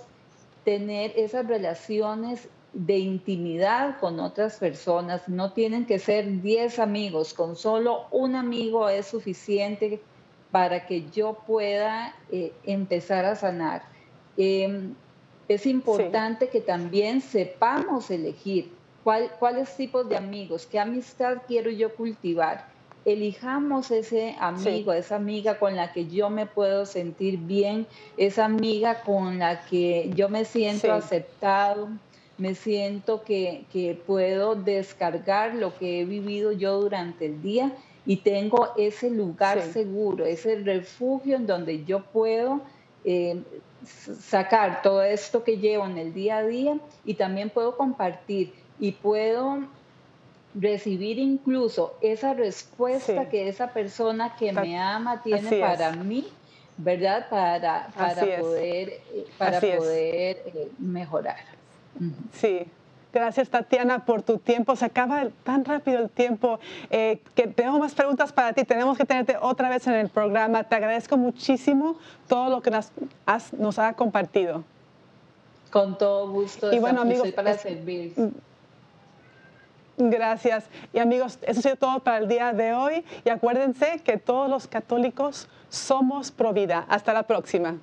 tener 0.64 1.14
esas 1.16 1.48
relaciones 1.48 2.48
de 2.76 2.98
intimidad 2.98 3.98
con 4.00 4.20
otras 4.20 4.58
personas, 4.58 5.30
no 5.30 5.54
tienen 5.54 5.86
que 5.86 5.98
ser 5.98 6.42
10 6.42 6.80
amigos, 6.80 7.34
con 7.34 7.56
solo 7.56 8.08
un 8.12 8.36
amigo 8.36 8.90
es 8.90 9.08
suficiente 9.08 10.02
para 10.52 10.86
que 10.86 11.10
yo 11.10 11.38
pueda 11.48 12.14
eh, 12.30 12.52
empezar 12.66 13.24
a 13.24 13.36
sanar. 13.36 13.84
Em, 14.36 14.94
es 15.48 15.66
importante 15.66 16.50
que 16.50 16.60
también 16.60 17.22
sepamos 17.22 18.12
elegir 18.12 18.72
cuál, 19.06 19.32
cuáles 19.40 19.74
tipos 19.78 20.10
de 20.10 20.18
amigos, 20.18 20.66
qué 20.66 20.78
amistad 20.78 21.38
quiero 21.48 21.72
yo 21.72 21.96
cultivar. 21.96 22.68
Elijamos 23.06 23.92
ese 23.92 24.36
amigo, 24.40 24.92
esa 24.92 25.16
amiga 25.16 25.60
con 25.60 25.76
la 25.76 25.94
que 25.94 26.08
yo 26.08 26.30
me 26.30 26.46
puedo 26.46 26.86
sentir 26.86 27.38
bien, 27.38 27.88
esa 28.18 28.46
amiga 28.46 29.02
con 29.04 29.40
la 29.40 29.64
que 29.66 30.12
yo 30.16 30.28
me 30.28 30.44
siento 30.44 30.92
aceptado, 30.92 31.88
me 32.38 32.56
siento 32.56 33.24
que, 33.24 33.66
que 33.72 34.00
puedo 34.06 34.56
descargar 34.56 35.56
lo 35.56 35.78
que 35.78 36.02
he 36.02 36.06
vivido 36.06 36.52
yo 36.52 36.82
durante 36.82 37.28
el 37.28 37.42
día 37.42 37.72
y 38.06 38.18
tengo 38.18 38.74
ese 38.78 39.10
lugar 39.10 39.62
seguro, 39.62 40.26
ese 40.26 40.58
refugio 40.58 41.36
en 41.36 41.48
donde 41.48 41.86
yo 41.86 42.04
puedo 42.04 42.62
eh, 43.04 43.42
sacar 43.86 44.82
todo 44.82 45.02
esto 45.02 45.44
que 45.44 45.58
llevo 45.58 45.86
en 45.86 45.98
el 45.98 46.14
día 46.14 46.38
a 46.38 46.44
día 46.44 46.78
y 47.04 47.16
también 47.16 47.50
puedo 47.50 47.78
compartir 47.78 48.54
y 48.80 48.92
puedo 48.92 49.60
recibir 50.54 51.20
incluso 51.20 51.96
esa 52.02 52.34
respuesta 52.34 53.30
que 53.30 53.48
esa 53.48 53.74
persona 53.74 54.36
que 54.38 54.52
me 54.54 54.78
ama 54.80 55.22
tiene 55.22 55.60
para 55.60 55.92
mí, 55.92 56.28
¿verdad? 56.78 57.28
Para, 57.30 57.88
para 57.96 58.40
poder, 58.40 59.02
para 59.38 59.60
poder 59.60 60.44
eh, 60.46 60.70
mejorar. 60.78 61.56
Sí, 62.34 62.66
Gracias, 63.16 63.48
Tatiana, 63.48 64.04
por 64.04 64.24
tu 64.24 64.40
tiempo. 64.40 64.76
Se 64.76 64.84
acaba 64.84 65.30
tan 65.46 65.64
rápido 65.64 66.00
el 66.00 66.10
tiempo 66.10 66.60
eh, 66.90 67.22
que 67.34 67.48
tengo 67.48 67.80
más 67.80 67.96
preguntas 67.96 68.34
para 68.34 68.52
ti. 68.52 68.66
Tenemos 68.66 68.98
que 68.98 69.06
tenerte 69.06 69.38
otra 69.40 69.70
vez 69.70 69.88
en 69.88 69.94
el 69.94 70.10
programa. 70.10 70.66
Te 70.66 70.76
agradezco 70.76 71.16
muchísimo 71.16 71.98
todo 72.28 72.50
lo 72.50 72.62
que 72.62 72.72
nos 72.72 72.92
has, 73.26 73.54
nos 73.54 73.80
ha 73.80 73.94
compartido. 73.94 74.66
Con 75.72 75.98
todo 75.98 76.30
gusto. 76.30 76.74
Y 76.74 76.80
bueno, 76.80 77.04
amigos, 77.04 77.32
para 77.32 77.58
servir. 77.58 78.12
Mm, 78.18 80.10
gracias. 80.10 80.66
Y 80.92 81.00
amigos, 81.00 81.40
eso 81.44 81.62
ha 81.62 81.64
sido 81.64 81.78
todo 81.78 82.00
para 82.02 82.18
el 82.18 82.28
día 82.28 82.52
de 82.52 82.74
hoy. 82.74 83.06
Y 83.24 83.30
acuérdense 83.30 84.02
que 84.04 84.18
todos 84.18 84.50
los 84.50 84.68
católicos 84.68 85.48
somos 85.70 86.32
pro 86.32 86.52
vida. 86.52 86.86
Hasta 86.90 87.14
la 87.14 87.24
próxima. 87.24 87.78